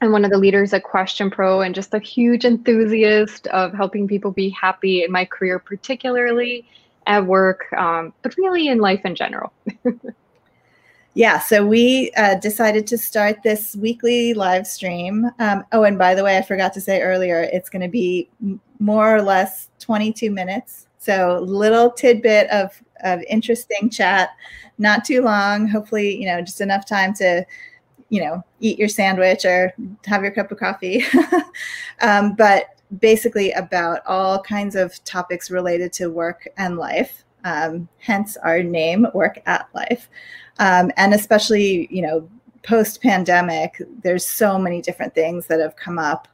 am 0.00 0.10
one 0.10 0.24
of 0.24 0.32
the 0.32 0.38
leaders 0.38 0.72
at 0.72 0.82
QuestionPro 0.82 1.64
and 1.64 1.74
just 1.74 1.94
a 1.94 2.00
huge 2.00 2.44
enthusiast 2.44 3.46
of 3.48 3.72
helping 3.72 4.08
people 4.08 4.32
be 4.32 4.48
happy 4.50 5.04
in 5.04 5.12
my 5.12 5.24
career, 5.24 5.60
particularly 5.60 6.66
at 7.06 7.26
work, 7.26 7.72
um, 7.74 8.12
but 8.22 8.36
really 8.36 8.68
in 8.68 8.78
life 8.78 9.04
in 9.04 9.14
general. 9.14 9.52
yeah, 11.14 11.38
so 11.38 11.64
we 11.64 12.10
uh, 12.16 12.36
decided 12.36 12.86
to 12.88 12.98
start 12.98 13.42
this 13.42 13.76
weekly 13.76 14.34
live 14.34 14.66
stream. 14.66 15.30
Um, 15.38 15.64
oh, 15.72 15.84
and 15.84 15.98
by 15.98 16.14
the 16.14 16.24
way, 16.24 16.36
I 16.36 16.42
forgot 16.42 16.72
to 16.74 16.80
say 16.80 17.02
earlier, 17.02 17.48
it's 17.52 17.68
going 17.68 17.82
to 17.82 17.88
be 17.88 18.28
more 18.78 19.14
or 19.14 19.22
less 19.22 19.68
22 19.80 20.30
minutes. 20.30 20.86
So 20.98 21.40
little 21.42 21.90
tidbit 21.90 22.48
of, 22.50 22.70
of 23.02 23.22
interesting 23.28 23.90
chat, 23.90 24.30
not 24.78 25.04
too 25.04 25.22
long. 25.22 25.68
Hopefully, 25.68 26.18
you 26.18 26.26
know, 26.26 26.40
just 26.40 26.60
enough 26.60 26.86
time 26.86 27.14
to, 27.14 27.44
you 28.08 28.24
know, 28.24 28.42
eat 28.60 28.78
your 28.78 28.88
sandwich 28.88 29.44
or 29.44 29.74
have 30.06 30.22
your 30.22 30.32
cup 30.32 30.50
of 30.50 30.58
coffee. 30.58 31.04
um, 32.00 32.34
but 32.34 32.74
basically 32.98 33.52
about 33.52 34.00
all 34.06 34.40
kinds 34.42 34.76
of 34.76 35.02
topics 35.04 35.50
related 35.50 35.92
to 35.94 36.10
work 36.10 36.46
and 36.56 36.76
life. 36.76 37.24
Um, 37.44 37.88
hence 37.98 38.36
our 38.38 38.62
name, 38.62 39.06
Work 39.12 39.40
at 39.46 39.68
Life. 39.74 40.08
Um, 40.58 40.90
and 40.96 41.12
especially, 41.12 41.88
you 41.90 42.02
know, 42.02 42.28
post 42.62 43.02
pandemic, 43.02 43.80
there's 44.02 44.26
so 44.26 44.58
many 44.58 44.80
different 44.80 45.14
things 45.14 45.46
that 45.46 45.60
have 45.60 45.76
come 45.76 45.98
up 45.98 46.28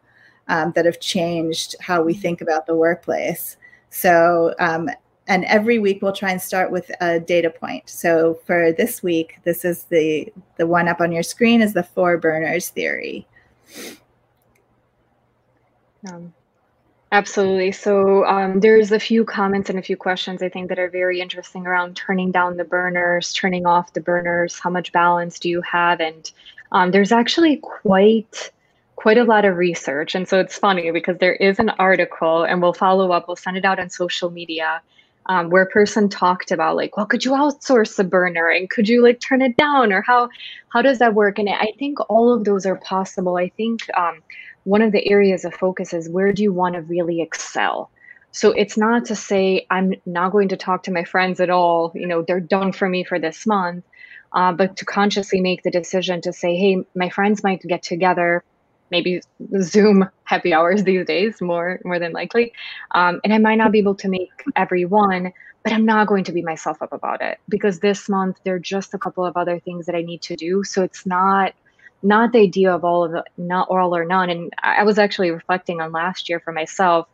um, 0.48 0.72
that 0.72 0.84
have 0.84 1.00
changed 1.00 1.74
how 1.80 2.02
we 2.02 2.14
think 2.14 2.40
about 2.40 2.66
the 2.66 2.76
workplace. 2.76 3.56
So, 3.90 4.54
um, 4.58 4.88
and 5.26 5.44
every 5.44 5.78
week 5.78 6.02
we'll 6.02 6.12
try 6.12 6.30
and 6.30 6.42
start 6.42 6.72
with 6.72 6.90
a 7.00 7.20
data 7.20 7.50
point. 7.50 7.88
So 7.88 8.40
for 8.46 8.72
this 8.72 9.02
week, 9.02 9.38
this 9.44 9.64
is 9.64 9.84
the 9.84 10.32
the 10.56 10.66
one 10.66 10.88
up 10.88 11.00
on 11.00 11.12
your 11.12 11.22
screen 11.22 11.60
is 11.62 11.72
the 11.72 11.84
four 11.84 12.18
burners 12.18 12.68
theory. 12.68 13.26
Um, 16.10 16.32
Absolutely. 17.12 17.72
So 17.72 18.24
um, 18.24 18.60
there's 18.60 18.92
a 18.92 19.00
few 19.00 19.24
comments 19.24 19.68
and 19.68 19.78
a 19.78 19.82
few 19.82 19.96
questions 19.96 20.42
I 20.42 20.48
think 20.48 20.68
that 20.68 20.78
are 20.78 20.88
very 20.88 21.20
interesting 21.20 21.66
around 21.66 21.96
turning 21.96 22.30
down 22.30 22.56
the 22.56 22.64
burners, 22.64 23.32
turning 23.32 23.66
off 23.66 23.92
the 23.94 24.00
burners. 24.00 24.60
How 24.60 24.70
much 24.70 24.92
balance 24.92 25.40
do 25.40 25.48
you 25.48 25.60
have? 25.62 26.00
And 26.00 26.30
um, 26.70 26.92
there's 26.92 27.10
actually 27.10 27.56
quite 27.56 28.52
quite 28.94 29.18
a 29.18 29.24
lot 29.24 29.44
of 29.44 29.56
research. 29.56 30.14
And 30.14 30.28
so 30.28 30.38
it's 30.38 30.58
funny 30.58 30.90
because 30.90 31.16
there 31.18 31.34
is 31.34 31.58
an 31.58 31.70
article, 31.70 32.44
and 32.44 32.60
we'll 32.60 32.74
follow 32.74 33.12
up. 33.12 33.26
We'll 33.26 33.36
send 33.36 33.56
it 33.56 33.64
out 33.64 33.80
on 33.80 33.88
social 33.88 34.30
media. 34.30 34.82
Um, 35.30 35.48
where 35.48 35.62
a 35.62 35.66
person 35.78 36.08
talked 36.08 36.50
about 36.50 36.74
like 36.74 36.96
well 36.96 37.06
could 37.06 37.24
you 37.24 37.32
outsource 37.32 37.96
the 37.96 38.04
burner? 38.04 38.48
And 38.48 38.68
could 38.68 38.88
you 38.88 39.00
like 39.02 39.20
turn 39.20 39.42
it 39.42 39.56
down? 39.56 39.92
Or 39.92 40.02
how 40.02 40.28
how 40.72 40.82
does 40.82 40.98
that 40.98 41.14
work? 41.14 41.38
And 41.38 41.48
i 41.48 41.72
think 41.78 41.98
all 42.10 42.34
of 42.34 42.44
those 42.44 42.66
are 42.66 42.76
possible. 42.76 43.36
I 43.36 43.48
think 43.56 43.80
um, 43.96 44.22
one 44.64 44.82
of 44.82 44.92
the 44.92 45.08
areas 45.08 45.44
of 45.44 45.54
focus 45.54 45.92
is 45.94 46.08
where 46.08 46.32
do 46.32 46.42
you 46.42 46.52
want 46.52 46.74
to 46.74 46.82
really 46.82 47.20
excel? 47.22 47.90
So 48.32 48.52
it's 48.52 48.76
not 48.76 49.06
to 49.06 49.16
say 49.16 49.66
I'm 49.70 49.94
not 50.06 50.32
going 50.32 50.48
to 50.48 50.56
talk 50.56 50.84
to 50.84 50.92
my 50.92 51.04
friends 51.04 51.40
at 51.40 51.50
all, 51.50 51.92
you 51.94 52.06
know, 52.06 52.22
they're 52.22 52.40
done 52.40 52.72
for 52.72 52.88
me 52.88 53.04
for 53.04 53.18
this 53.18 53.46
month, 53.46 53.84
uh, 54.32 54.52
but 54.52 54.76
to 54.76 54.84
consciously 54.84 55.40
make 55.40 55.62
the 55.62 55.70
decision 55.70 56.20
to 56.22 56.32
say, 56.32 56.56
hey, 56.56 56.84
my 56.94 57.08
friends 57.10 57.42
might 57.42 57.60
get 57.62 57.82
together, 57.82 58.44
maybe 58.90 59.20
Zoom 59.60 60.08
happy 60.24 60.52
hours 60.52 60.84
these 60.84 61.06
days, 61.06 61.40
more 61.40 61.80
more 61.84 61.98
than 61.98 62.12
likely, 62.12 62.52
um, 62.92 63.20
and 63.24 63.32
I 63.32 63.38
might 63.38 63.56
not 63.56 63.72
be 63.72 63.78
able 63.78 63.94
to 63.96 64.08
make 64.08 64.30
every 64.56 64.84
one, 64.84 65.32
but 65.62 65.72
I'm 65.72 65.84
not 65.84 66.06
going 66.06 66.24
to 66.24 66.32
beat 66.32 66.44
myself 66.44 66.80
up 66.82 66.92
about 66.92 67.20
it 67.22 67.38
because 67.48 67.80
this 67.80 68.08
month 68.08 68.38
there 68.44 68.54
are 68.54 68.60
just 68.60 68.94
a 68.94 68.98
couple 68.98 69.24
of 69.24 69.36
other 69.36 69.58
things 69.60 69.86
that 69.86 69.94
I 69.94 70.02
need 70.02 70.22
to 70.22 70.36
do. 70.36 70.64
So 70.64 70.82
it's 70.82 71.06
not 71.06 71.54
not 72.02 72.32
the 72.32 72.38
idea 72.38 72.72
of 72.74 72.84
all 72.84 73.04
of 73.04 73.14
it, 73.14 73.24
not 73.36 73.68
all 73.68 73.94
or 73.94 74.04
none. 74.04 74.30
And 74.30 74.52
I 74.62 74.84
was 74.84 74.98
actually 74.98 75.30
reflecting 75.30 75.80
on 75.80 75.92
last 75.92 76.28
year 76.28 76.40
for 76.40 76.52
myself, 76.52 77.06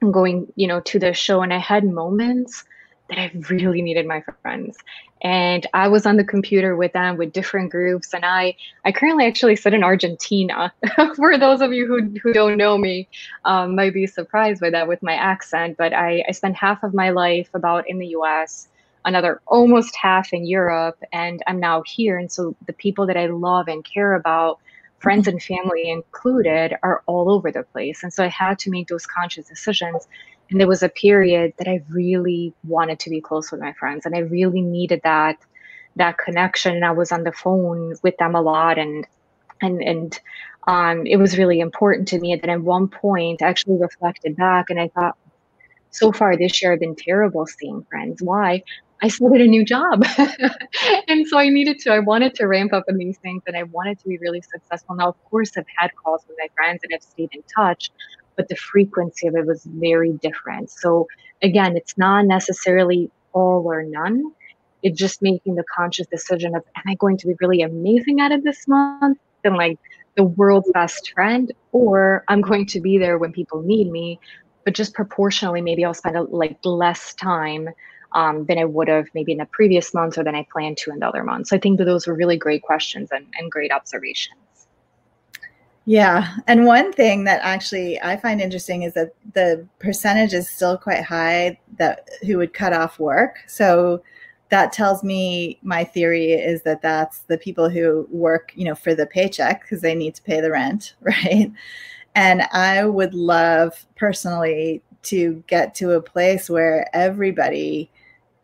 and 0.00 0.12
going, 0.12 0.50
you 0.56 0.66
know, 0.66 0.80
to 0.80 0.98
the 0.98 1.12
show, 1.12 1.42
and 1.42 1.52
I 1.52 1.58
had 1.58 1.84
moments 1.84 2.64
that 3.08 3.18
I 3.18 3.30
really 3.50 3.82
needed 3.82 4.06
my 4.06 4.22
friends. 4.42 4.78
And 5.22 5.66
I 5.74 5.88
was 5.88 6.06
on 6.06 6.16
the 6.16 6.24
computer 6.24 6.76
with 6.76 6.92
them 6.92 7.16
with 7.16 7.32
different 7.32 7.70
groups. 7.70 8.14
And 8.14 8.24
I, 8.24 8.56
I 8.84 8.92
currently 8.92 9.26
actually 9.26 9.56
sit 9.56 9.74
in 9.74 9.84
Argentina. 9.84 10.72
For 11.16 11.36
those 11.36 11.60
of 11.60 11.72
you 11.72 11.86
who, 11.86 12.18
who 12.22 12.32
don't 12.32 12.56
know 12.56 12.78
me, 12.78 13.08
um, 13.44 13.74
might 13.74 13.92
be 13.92 14.06
surprised 14.06 14.60
by 14.60 14.70
that 14.70 14.88
with 14.88 15.02
my 15.02 15.14
accent. 15.14 15.76
But 15.76 15.92
I, 15.92 16.24
I 16.28 16.32
spent 16.32 16.56
half 16.56 16.82
of 16.82 16.94
my 16.94 17.10
life 17.10 17.50
about 17.54 17.88
in 17.88 17.98
the 17.98 18.08
US 18.08 18.68
another 19.04 19.40
almost 19.46 19.96
half 19.96 20.32
in 20.32 20.46
Europe, 20.46 20.98
and 21.12 21.42
I'm 21.46 21.60
now 21.60 21.82
here. 21.86 22.18
And 22.18 22.30
so 22.30 22.54
the 22.66 22.72
people 22.72 23.06
that 23.06 23.16
I 23.16 23.26
love 23.26 23.68
and 23.68 23.84
care 23.84 24.14
about, 24.14 24.58
friends 24.98 25.26
and 25.26 25.42
family 25.42 25.90
included, 25.90 26.76
are 26.82 27.02
all 27.06 27.30
over 27.30 27.50
the 27.50 27.62
place. 27.62 28.02
And 28.02 28.12
so 28.12 28.24
I 28.24 28.28
had 28.28 28.58
to 28.60 28.70
make 28.70 28.88
those 28.88 29.06
conscious 29.06 29.48
decisions. 29.48 30.06
And 30.50 30.60
there 30.60 30.68
was 30.68 30.82
a 30.82 30.88
period 30.88 31.54
that 31.58 31.68
I 31.68 31.82
really 31.88 32.52
wanted 32.64 32.98
to 33.00 33.10
be 33.10 33.20
close 33.20 33.50
with 33.50 33.60
my 33.60 33.72
friends, 33.74 34.06
and 34.06 34.14
I 34.14 34.20
really 34.20 34.62
needed 34.62 35.00
that 35.04 35.36
that 35.96 36.18
connection. 36.18 36.74
And 36.76 36.84
I 36.84 36.90
was 36.92 37.12
on 37.12 37.24
the 37.24 37.32
phone 37.32 37.94
with 38.02 38.16
them 38.18 38.34
a 38.34 38.42
lot, 38.42 38.78
and 38.78 39.06
and 39.62 39.82
and 39.82 40.20
um, 40.66 41.06
it 41.06 41.16
was 41.16 41.38
really 41.38 41.60
important 41.60 42.08
to 42.08 42.18
me. 42.18 42.36
Then 42.36 42.50
at 42.50 42.62
one 42.62 42.88
point, 42.88 43.42
I 43.42 43.48
actually 43.48 43.78
reflected 43.78 44.36
back, 44.36 44.70
and 44.70 44.80
I 44.80 44.88
thought, 44.88 45.16
so 45.90 46.12
far 46.12 46.36
this 46.36 46.60
year, 46.62 46.72
I've 46.72 46.80
been 46.80 46.96
terrible 46.96 47.46
seeing 47.46 47.84
friends. 47.90 48.22
Why? 48.22 48.62
I 49.02 49.08
started 49.08 49.40
a 49.40 49.46
new 49.46 49.64
job. 49.64 50.04
and 51.08 51.26
so 51.26 51.38
I 51.38 51.48
needed 51.48 51.78
to, 51.80 51.90
I 51.90 52.00
wanted 52.00 52.34
to 52.34 52.46
ramp 52.46 52.72
up 52.72 52.84
in 52.88 52.98
these 52.98 53.16
things 53.18 53.42
and 53.46 53.56
I 53.56 53.62
wanted 53.64 53.98
to 54.00 54.08
be 54.08 54.18
really 54.18 54.42
successful. 54.42 54.94
Now, 54.94 55.08
of 55.08 55.24
course, 55.24 55.52
I've 55.56 55.64
had 55.78 55.90
calls 55.96 56.22
with 56.28 56.36
my 56.38 56.48
friends 56.54 56.80
and 56.82 56.92
I've 56.94 57.02
stayed 57.02 57.30
in 57.32 57.42
touch, 57.54 57.90
but 58.36 58.48
the 58.48 58.56
frequency 58.56 59.26
of 59.26 59.34
it 59.34 59.46
was 59.46 59.64
very 59.64 60.12
different. 60.14 60.70
So 60.70 61.06
again, 61.42 61.76
it's 61.76 61.96
not 61.98 62.26
necessarily 62.26 63.10
all 63.32 63.62
or 63.66 63.82
none. 63.82 64.32
It's 64.82 64.98
just 64.98 65.20
making 65.20 65.56
the 65.56 65.64
conscious 65.74 66.06
decision 66.06 66.54
of, 66.54 66.62
am 66.76 66.82
I 66.86 66.94
going 66.94 67.18
to 67.18 67.26
be 67.26 67.34
really 67.40 67.62
amazing 67.62 68.20
at 68.20 68.32
it 68.32 68.44
this 68.44 68.66
month? 68.66 69.18
And 69.44 69.56
like 69.56 69.78
the 70.16 70.24
world's 70.24 70.70
best 70.72 71.12
friend, 71.14 71.52
or 71.72 72.24
I'm 72.28 72.40
going 72.40 72.66
to 72.66 72.80
be 72.80 72.98
there 72.98 73.18
when 73.18 73.32
people 73.32 73.62
need 73.62 73.90
me, 73.90 74.18
but 74.64 74.74
just 74.74 74.94
proportionally, 74.94 75.60
maybe 75.60 75.84
I'll 75.84 75.94
spend 75.94 76.16
a, 76.16 76.22
like 76.22 76.58
less 76.64 77.14
time 77.14 77.68
um, 78.12 78.44
than 78.46 78.58
I 78.58 78.64
would 78.64 78.88
have 78.88 79.06
maybe 79.14 79.32
in 79.32 79.38
the 79.38 79.46
previous 79.46 79.94
months 79.94 80.18
or 80.18 80.24
than 80.24 80.34
I 80.34 80.46
planned 80.52 80.78
to 80.78 80.90
in 80.90 80.98
the 80.98 81.08
other 81.08 81.24
months. 81.24 81.50
So 81.50 81.56
I 81.56 81.60
think 81.60 81.78
that 81.78 81.84
those 81.84 82.06
were 82.06 82.14
really 82.14 82.36
great 82.36 82.62
questions 82.62 83.10
and, 83.12 83.26
and 83.38 83.50
great 83.50 83.72
observations. 83.72 84.40
Yeah. 85.86 86.36
And 86.46 86.66
one 86.66 86.92
thing 86.92 87.24
that 87.24 87.40
actually 87.42 88.00
I 88.02 88.16
find 88.16 88.40
interesting 88.40 88.82
is 88.82 88.94
that 88.94 89.12
the 89.32 89.66
percentage 89.78 90.34
is 90.34 90.48
still 90.48 90.76
quite 90.76 91.02
high 91.02 91.58
that 91.78 92.08
who 92.22 92.36
would 92.38 92.52
cut 92.52 92.72
off 92.72 92.98
work. 92.98 93.38
So 93.46 94.02
that 94.50 94.72
tells 94.72 95.02
me 95.02 95.58
my 95.62 95.84
theory 95.84 96.32
is 96.32 96.62
that 96.62 96.82
that's 96.82 97.20
the 97.20 97.38
people 97.38 97.68
who 97.68 98.06
work, 98.10 98.52
you 98.54 98.64
know, 98.64 98.74
for 98.74 98.94
the 98.94 99.06
paycheck 99.06 99.62
because 99.62 99.80
they 99.80 99.94
need 99.94 100.14
to 100.16 100.22
pay 100.22 100.40
the 100.40 100.50
rent, 100.50 100.94
right? 101.00 101.50
And 102.14 102.42
I 102.52 102.84
would 102.84 103.14
love 103.14 103.86
personally 103.96 104.82
to 105.04 105.42
get 105.46 105.74
to 105.76 105.92
a 105.92 106.02
place 106.02 106.50
where 106.50 106.88
everybody 106.94 107.90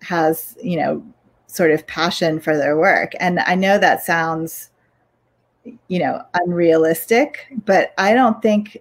has, 0.02 0.56
you 0.62 0.78
know, 0.78 1.04
sort 1.48 1.70
of 1.70 1.86
passion 1.86 2.40
for 2.40 2.56
their 2.56 2.76
work. 2.76 3.12
And 3.20 3.40
I 3.40 3.54
know 3.54 3.78
that 3.78 4.04
sounds, 4.04 4.70
you 5.88 5.98
know, 5.98 6.22
unrealistic, 6.34 7.46
but 7.64 7.92
I 7.98 8.14
don't 8.14 8.40
think 8.42 8.78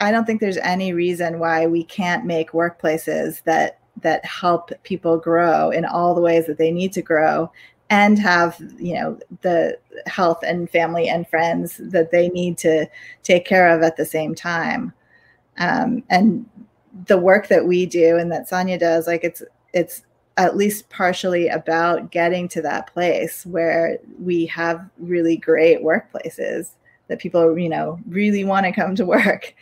I 0.00 0.10
don't 0.10 0.24
think 0.24 0.40
there's 0.40 0.56
any 0.58 0.92
reason 0.92 1.38
why 1.38 1.66
we 1.66 1.84
can't 1.84 2.26
make 2.26 2.50
workplaces 2.50 3.42
that 3.44 3.78
that 4.00 4.24
help 4.24 4.70
people 4.82 5.16
grow 5.18 5.70
in 5.70 5.84
all 5.84 6.14
the 6.14 6.20
ways 6.20 6.46
that 6.46 6.58
they 6.58 6.72
need 6.72 6.92
to 6.94 7.02
grow 7.02 7.50
and 7.90 8.18
have 8.18 8.58
you 8.78 8.94
know 8.94 9.18
the 9.42 9.78
health 10.06 10.42
and 10.42 10.70
family 10.70 11.08
and 11.08 11.28
friends 11.28 11.76
that 11.76 12.10
they 12.10 12.28
need 12.30 12.58
to 12.58 12.86
take 13.22 13.44
care 13.44 13.68
of 13.68 13.82
at 13.82 13.96
the 13.96 14.06
same 14.06 14.34
time. 14.34 14.92
Um, 15.58 16.02
and 16.08 16.46
the 17.06 17.18
work 17.18 17.48
that 17.48 17.66
we 17.66 17.86
do 17.86 18.16
and 18.16 18.30
that 18.32 18.48
sonia 18.48 18.78
does 18.78 19.06
like 19.06 19.24
it's 19.24 19.42
it's 19.72 20.02
at 20.36 20.56
least 20.56 20.88
partially 20.88 21.48
about 21.48 22.10
getting 22.10 22.48
to 22.48 22.62
that 22.62 22.92
place 22.92 23.44
where 23.46 23.98
we 24.18 24.46
have 24.46 24.88
really 24.98 25.36
great 25.36 25.82
workplaces 25.82 26.70
that 27.08 27.18
people 27.18 27.58
you 27.58 27.68
know 27.68 27.98
really 28.08 28.44
want 28.44 28.64
to 28.64 28.72
come 28.72 28.94
to 28.94 29.04
work 29.04 29.54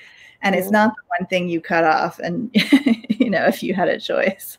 and 0.42 0.54
yeah. 0.54 0.60
it's 0.60 0.70
not 0.70 0.94
the 0.94 1.02
one 1.18 1.26
thing 1.28 1.48
you 1.48 1.60
cut 1.60 1.84
off 1.84 2.18
and 2.20 2.50
you 3.08 3.30
know 3.30 3.44
if 3.46 3.62
you 3.62 3.74
had 3.74 3.88
a 3.88 3.98
choice 3.98 4.58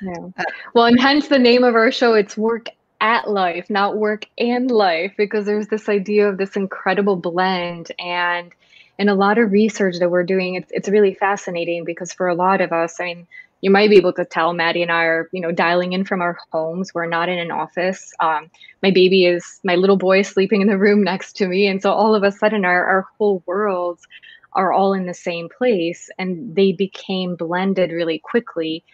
yeah. 0.00 0.12
Uh, 0.38 0.44
well 0.74 0.86
and 0.86 1.00
hence 1.00 1.28
the 1.28 1.38
name 1.38 1.64
of 1.64 1.74
our 1.74 1.92
show 1.92 2.14
it's 2.14 2.36
work 2.36 2.68
at 3.00 3.28
life 3.30 3.68
not 3.68 3.98
work 3.98 4.26
and 4.38 4.70
life 4.70 5.12
because 5.16 5.44
there's 5.44 5.68
this 5.68 5.88
idea 5.88 6.28
of 6.28 6.38
this 6.38 6.56
incredible 6.56 7.16
blend 7.16 7.92
and 7.98 8.52
in 8.98 9.08
a 9.08 9.14
lot 9.14 9.38
of 9.38 9.52
research 9.52 9.98
that 9.98 10.10
we're 10.10 10.24
doing 10.24 10.54
it's, 10.54 10.70
it's 10.72 10.88
really 10.88 11.12
fascinating 11.12 11.84
because 11.84 12.12
for 12.12 12.28
a 12.28 12.34
lot 12.34 12.60
of 12.60 12.72
us 12.72 12.98
i 13.00 13.04
mean 13.04 13.26
you 13.64 13.70
might 13.70 13.88
be 13.88 13.96
able 13.96 14.12
to 14.12 14.26
tell 14.26 14.52
Maddie 14.52 14.82
and 14.82 14.92
I 14.92 15.04
are, 15.04 15.30
you 15.32 15.40
know, 15.40 15.50
dialing 15.50 15.94
in 15.94 16.04
from 16.04 16.20
our 16.20 16.36
homes. 16.52 16.92
We're 16.92 17.06
not 17.06 17.30
in 17.30 17.38
an 17.38 17.50
office. 17.50 18.12
Um, 18.20 18.50
my 18.82 18.90
baby 18.90 19.24
is 19.24 19.58
my 19.64 19.74
little 19.74 19.96
boy 19.96 20.20
sleeping 20.20 20.60
in 20.60 20.66
the 20.66 20.76
room 20.76 21.02
next 21.02 21.32
to 21.36 21.48
me. 21.48 21.66
And 21.66 21.80
so 21.80 21.90
all 21.90 22.14
of 22.14 22.22
a 22.22 22.30
sudden 22.30 22.66
our, 22.66 22.84
our 22.84 23.06
whole 23.16 23.42
worlds 23.46 24.06
are 24.52 24.70
all 24.70 24.92
in 24.92 25.06
the 25.06 25.14
same 25.14 25.48
place 25.48 26.10
and 26.18 26.54
they 26.54 26.72
became 26.72 27.36
blended 27.36 27.90
really 27.90 28.18
quickly. 28.18 28.84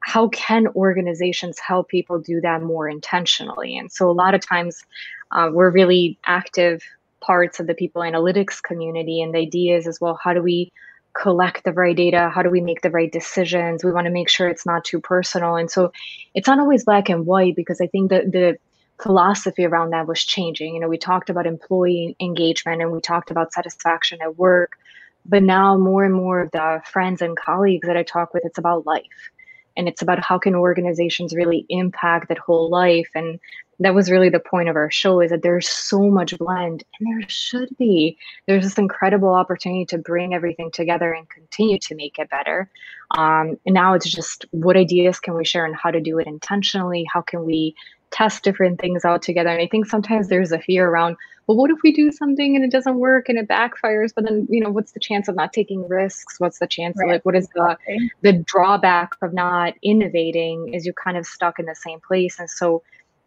How 0.00 0.28
can 0.28 0.68
organizations 0.68 1.58
help 1.58 1.90
people 1.90 2.18
do 2.18 2.40
that 2.40 2.62
more 2.62 2.88
intentionally? 2.88 3.76
And 3.76 3.92
so 3.92 4.10
a 4.10 4.12
lot 4.12 4.34
of 4.34 4.40
times 4.40 4.82
uh, 5.30 5.50
we're 5.52 5.70
really 5.70 6.18
active 6.24 6.80
parts 7.20 7.60
of 7.60 7.66
the 7.66 7.74
people 7.74 8.00
analytics 8.00 8.62
community 8.62 9.20
and 9.20 9.34
the 9.34 9.40
ideas 9.40 9.86
as 9.86 10.00
well. 10.00 10.18
How 10.24 10.32
do 10.32 10.40
we 10.40 10.72
collect 11.20 11.64
the 11.64 11.72
right 11.72 11.96
data? 11.96 12.30
How 12.32 12.42
do 12.42 12.50
we 12.50 12.60
make 12.60 12.82
the 12.82 12.90
right 12.90 13.10
decisions? 13.10 13.82
We 13.82 13.92
want 13.92 14.06
to 14.06 14.12
make 14.12 14.28
sure 14.28 14.48
it's 14.48 14.66
not 14.66 14.84
too 14.84 15.00
personal. 15.00 15.56
And 15.56 15.70
so 15.70 15.92
it's 16.34 16.46
not 16.46 16.58
always 16.58 16.84
black 16.84 17.08
and 17.08 17.26
white 17.26 17.56
because 17.56 17.80
I 17.80 17.86
think 17.86 18.10
that 18.10 18.32
the 18.32 18.58
philosophy 19.02 19.64
around 19.64 19.90
that 19.90 20.06
was 20.06 20.24
changing. 20.24 20.74
You 20.74 20.80
know, 20.80 20.88
we 20.88 20.98
talked 20.98 21.30
about 21.30 21.46
employee 21.46 22.16
engagement 22.20 22.82
and 22.82 22.92
we 22.92 23.00
talked 23.00 23.30
about 23.30 23.52
satisfaction 23.52 24.18
at 24.22 24.36
work, 24.36 24.78
but 25.24 25.42
now 25.42 25.76
more 25.76 26.04
and 26.04 26.14
more 26.14 26.40
of 26.40 26.50
the 26.50 26.82
friends 26.84 27.22
and 27.22 27.36
colleagues 27.36 27.86
that 27.86 27.96
I 27.96 28.02
talk 28.02 28.32
with, 28.32 28.44
it's 28.44 28.58
about 28.58 28.86
life. 28.86 29.30
And 29.76 29.88
it's 29.88 30.00
about 30.00 30.24
how 30.24 30.38
can 30.38 30.54
organizations 30.54 31.34
really 31.34 31.66
impact 31.68 32.28
that 32.28 32.38
whole 32.38 32.70
life 32.70 33.10
and 33.14 33.38
that 33.80 33.94
was 33.94 34.10
really 34.10 34.28
the 34.28 34.40
point 34.40 34.68
of 34.68 34.76
our 34.76 34.90
show 34.90 35.20
is 35.20 35.30
that 35.30 35.42
there's 35.42 35.68
so 35.68 36.10
much 36.10 36.36
blend 36.38 36.84
and 36.98 37.20
there 37.20 37.28
should 37.28 37.68
be. 37.78 38.16
There's 38.46 38.64
this 38.64 38.78
incredible 38.78 39.34
opportunity 39.34 39.84
to 39.86 39.98
bring 39.98 40.34
everything 40.34 40.70
together 40.70 41.12
and 41.12 41.28
continue 41.28 41.78
to 41.80 41.94
make 41.94 42.18
it 42.18 42.30
better. 42.30 42.70
Um, 43.16 43.58
and 43.66 43.74
now 43.74 43.94
it's 43.94 44.10
just 44.10 44.46
what 44.50 44.76
ideas 44.76 45.20
can 45.20 45.34
we 45.34 45.44
share 45.44 45.66
and 45.66 45.76
how 45.76 45.90
to 45.90 46.00
do 46.00 46.18
it 46.18 46.26
intentionally? 46.26 47.06
How 47.12 47.20
can 47.20 47.44
we 47.44 47.74
test 48.10 48.42
different 48.44 48.80
things 48.80 49.04
out 49.04 49.20
together? 49.20 49.50
And 49.50 49.60
i 49.60 49.66
think 49.66 49.86
sometimes 49.86 50.28
there's 50.28 50.52
a 50.52 50.58
fear 50.58 50.88
around 50.88 51.16
well 51.46 51.56
what 51.56 51.70
if 51.70 51.78
we 51.82 51.92
do 51.92 52.10
something 52.10 52.56
and 52.56 52.64
it 52.64 52.70
doesn't 52.70 52.98
work 52.98 53.28
and 53.28 53.38
it 53.38 53.46
backfires? 53.46 54.12
But 54.14 54.24
then 54.24 54.46
you 54.48 54.62
know 54.62 54.70
what's 54.70 54.92
the 54.92 55.00
chance 55.00 55.28
of 55.28 55.36
not 55.36 55.52
taking 55.52 55.86
risks? 55.86 56.40
What's 56.40 56.60
the 56.60 56.66
chance 56.66 56.96
right. 56.98 57.06
of 57.06 57.12
like 57.12 57.24
what 57.26 57.36
is 57.36 57.48
the 57.54 57.76
the 58.22 58.32
drawback 58.32 59.14
of 59.22 59.34
not 59.34 59.74
innovating? 59.82 60.72
Is 60.72 60.86
you're 60.86 60.94
kind 60.94 61.16
of 61.16 61.26
stuck 61.26 61.58
in 61.58 61.66
the 61.66 61.74
same 61.74 62.00
place? 62.00 62.38
And 62.38 62.48
so 62.48 62.82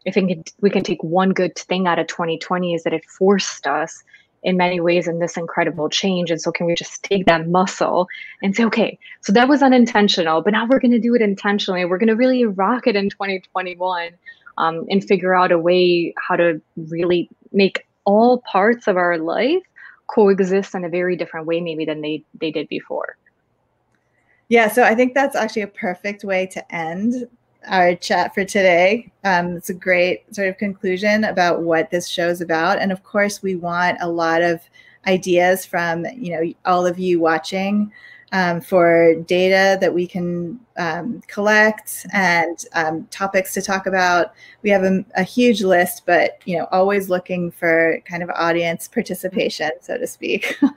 I 0.07 0.11
think 0.11 0.51
we 0.61 0.69
can 0.69 0.83
take 0.83 1.03
one 1.03 1.31
good 1.31 1.55
thing 1.55 1.87
out 1.87 1.99
of 1.99 2.07
2020 2.07 2.73
is 2.73 2.83
that 2.83 2.93
it 2.93 3.03
forced 3.05 3.67
us 3.67 4.03
in 4.43 4.55
many 4.55 4.79
ways 4.79 5.07
in 5.07 5.19
this 5.19 5.35
incredible 5.35 5.89
change. 5.89 6.31
And 6.31 6.39
so, 6.39 6.51
can 6.51 6.65
we 6.65 6.75
just 6.75 7.03
take 7.03 7.25
that 7.25 7.47
muscle 7.47 8.07
and 8.41 8.55
say, 8.55 8.63
okay, 8.65 8.97
so 9.21 9.33
that 9.33 9.49
was 9.49 9.61
unintentional, 9.61 10.41
but 10.41 10.51
now 10.51 10.65
we're 10.65 10.79
going 10.79 10.91
to 10.91 10.99
do 10.99 11.15
it 11.15 11.21
intentionally. 11.21 11.83
We're 11.85 11.97
going 11.97 12.07
to 12.07 12.15
really 12.15 12.45
rock 12.45 12.87
it 12.87 12.95
in 12.95 13.09
2021 13.09 14.11
um, 14.57 14.85
and 14.89 15.03
figure 15.03 15.35
out 15.35 15.51
a 15.51 15.59
way 15.59 16.13
how 16.17 16.35
to 16.35 16.61
really 16.77 17.29
make 17.51 17.85
all 18.05 18.39
parts 18.39 18.87
of 18.87 18.97
our 18.97 19.17
life 19.17 19.63
coexist 20.07 20.73
in 20.73 20.83
a 20.83 20.89
very 20.89 21.15
different 21.15 21.45
way, 21.45 21.61
maybe 21.61 21.85
than 21.85 22.01
they, 22.01 22.23
they 22.39 22.51
did 22.51 22.67
before. 22.69 23.17
Yeah, 24.47 24.67
so 24.67 24.83
I 24.83 24.95
think 24.95 25.13
that's 25.13 25.35
actually 25.35 25.61
a 25.61 25.67
perfect 25.67 26.23
way 26.23 26.47
to 26.47 26.75
end 26.75 27.27
our 27.67 27.95
chat 27.95 28.33
for 28.33 28.45
today. 28.45 29.11
Um, 29.23 29.57
it's 29.57 29.69
a 29.69 29.73
great 29.73 30.33
sort 30.33 30.47
of 30.47 30.57
conclusion 30.57 31.25
about 31.25 31.61
what 31.61 31.91
this 31.91 32.07
show's 32.07 32.41
about. 32.41 32.79
And 32.79 32.91
of 32.91 33.03
course, 33.03 33.41
we 33.41 33.55
want 33.55 33.97
a 34.01 34.09
lot 34.09 34.41
of 34.41 34.61
ideas 35.07 35.65
from 35.65 36.05
you 36.17 36.31
know 36.31 36.53
all 36.65 36.85
of 36.85 36.99
you 36.99 37.19
watching 37.19 37.91
um, 38.31 38.61
for 38.61 39.15
data 39.25 39.77
that 39.81 39.93
we 39.93 40.05
can 40.05 40.59
um, 40.77 41.21
collect 41.27 42.05
and 42.13 42.63
um, 42.73 43.05
topics 43.05 43.53
to 43.55 43.61
talk 43.61 43.87
about. 43.87 44.33
We 44.61 44.69
have 44.69 44.83
a, 44.83 45.03
a, 45.15 45.23
huge 45.23 45.63
list, 45.63 46.03
but 46.05 46.39
you 46.45 46.57
know, 46.57 46.67
always 46.71 47.09
looking 47.09 47.49
for 47.49 47.99
kind 48.05 48.21
of 48.21 48.29
audience 48.35 48.87
participation, 48.87 49.71
so 49.81 49.97
to 49.97 50.05
speak. 50.05 50.59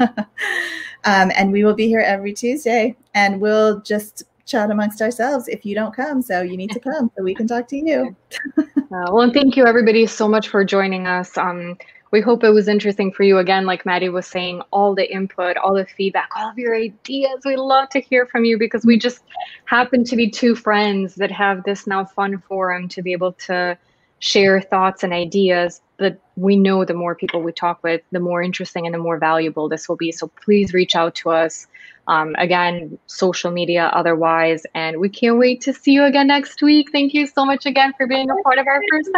Um, 1.04 1.32
and 1.34 1.50
we 1.50 1.64
will 1.64 1.74
be 1.74 1.88
here 1.88 2.00
every 2.00 2.32
Tuesday, 2.32 2.96
and 3.14 3.40
we'll 3.40 3.80
just 3.80 4.22
chat 4.46 4.70
amongst 4.70 5.00
ourselves 5.00 5.48
if 5.48 5.64
you 5.64 5.74
don't 5.74 5.94
come. 5.94 6.22
So 6.22 6.42
you 6.42 6.57
need 6.57 6.70
to 6.70 6.81
come 6.81 7.11
so 7.16 7.22
we 7.22 7.35
can 7.35 7.46
talk 7.46 7.68
to 7.68 7.76
you. 7.76 8.16
uh, 8.59 8.64
well, 8.90 9.20
and 9.20 9.33
thank 9.33 9.57
you 9.57 9.66
everybody 9.66 10.07
so 10.07 10.28
much 10.28 10.48
for 10.48 10.64
joining 10.64 11.07
us. 11.07 11.37
Um, 11.37 11.76
we 12.12 12.20
hope 12.20 12.44
it 12.44 12.50
was 12.50 12.68
interesting 12.68 13.11
for 13.11 13.22
you. 13.22 13.38
Again, 13.38 13.64
like 13.64 13.87
Maddie 13.87 14.11
was 14.11 14.26
saying, 14.26 14.61
all 14.70 14.94
the 14.94 15.11
input, 15.11 15.57
all 15.57 15.74
the 15.74 15.87
feedback, 15.87 16.28
all 16.37 16.50
of 16.50 16.59
your 16.59 16.76
ideas. 16.76 17.40
We 17.44 17.57
love 17.57 17.88
to 17.90 18.00
hear 18.00 18.26
from 18.26 18.44
you 18.44 18.59
because 18.59 18.85
we 18.85 18.98
just 18.98 19.24
happen 19.64 20.05
to 20.05 20.14
be 20.14 20.31
two 20.31 20.55
friends 20.55 21.14
that 21.14 21.31
have 21.31 21.64
this 21.64 21.87
now 21.87 22.05
fun 22.05 22.38
forum 22.38 22.87
to 22.88 23.02
be 23.02 23.12
able 23.12 23.33
to 23.33 23.78
share 24.22 24.61
thoughts 24.61 25.02
and 25.02 25.12
ideas. 25.12 25.80
But 25.98 26.18
we 26.37 26.56
know 26.56 26.85
the 26.85 26.94
more 26.94 27.14
people 27.14 27.42
we 27.42 27.52
talk 27.52 27.82
with, 27.82 28.00
the 28.12 28.20
more 28.20 28.40
interesting 28.40 28.87
and 28.87 28.94
the 28.94 28.98
more 28.98 29.18
valuable 29.18 29.68
this 29.68 29.88
will 29.88 29.96
be. 29.96 30.12
So 30.12 30.28
please 30.44 30.72
reach 30.72 30.94
out 30.94 31.16
to 31.16 31.30
us 31.30 31.66
um, 32.06 32.35
again, 32.38 32.98
social 33.06 33.50
media, 33.50 33.90
otherwise. 33.92 34.64
And 34.74 35.00
we 35.00 35.08
can't 35.08 35.38
wait 35.38 35.61
to 35.62 35.72
see 35.72 35.92
you 35.92 36.04
again 36.04 36.28
next 36.28 36.62
week. 36.62 36.90
Thank 36.92 37.14
you 37.14 37.26
so 37.26 37.44
much 37.44 37.66
again 37.66 37.92
for 37.96 38.06
being 38.06 38.30
a 38.30 38.37
part 38.42 38.58
of 38.58 38.66
our 38.66 38.80
first 38.90 39.11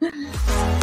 episode. 0.00 0.74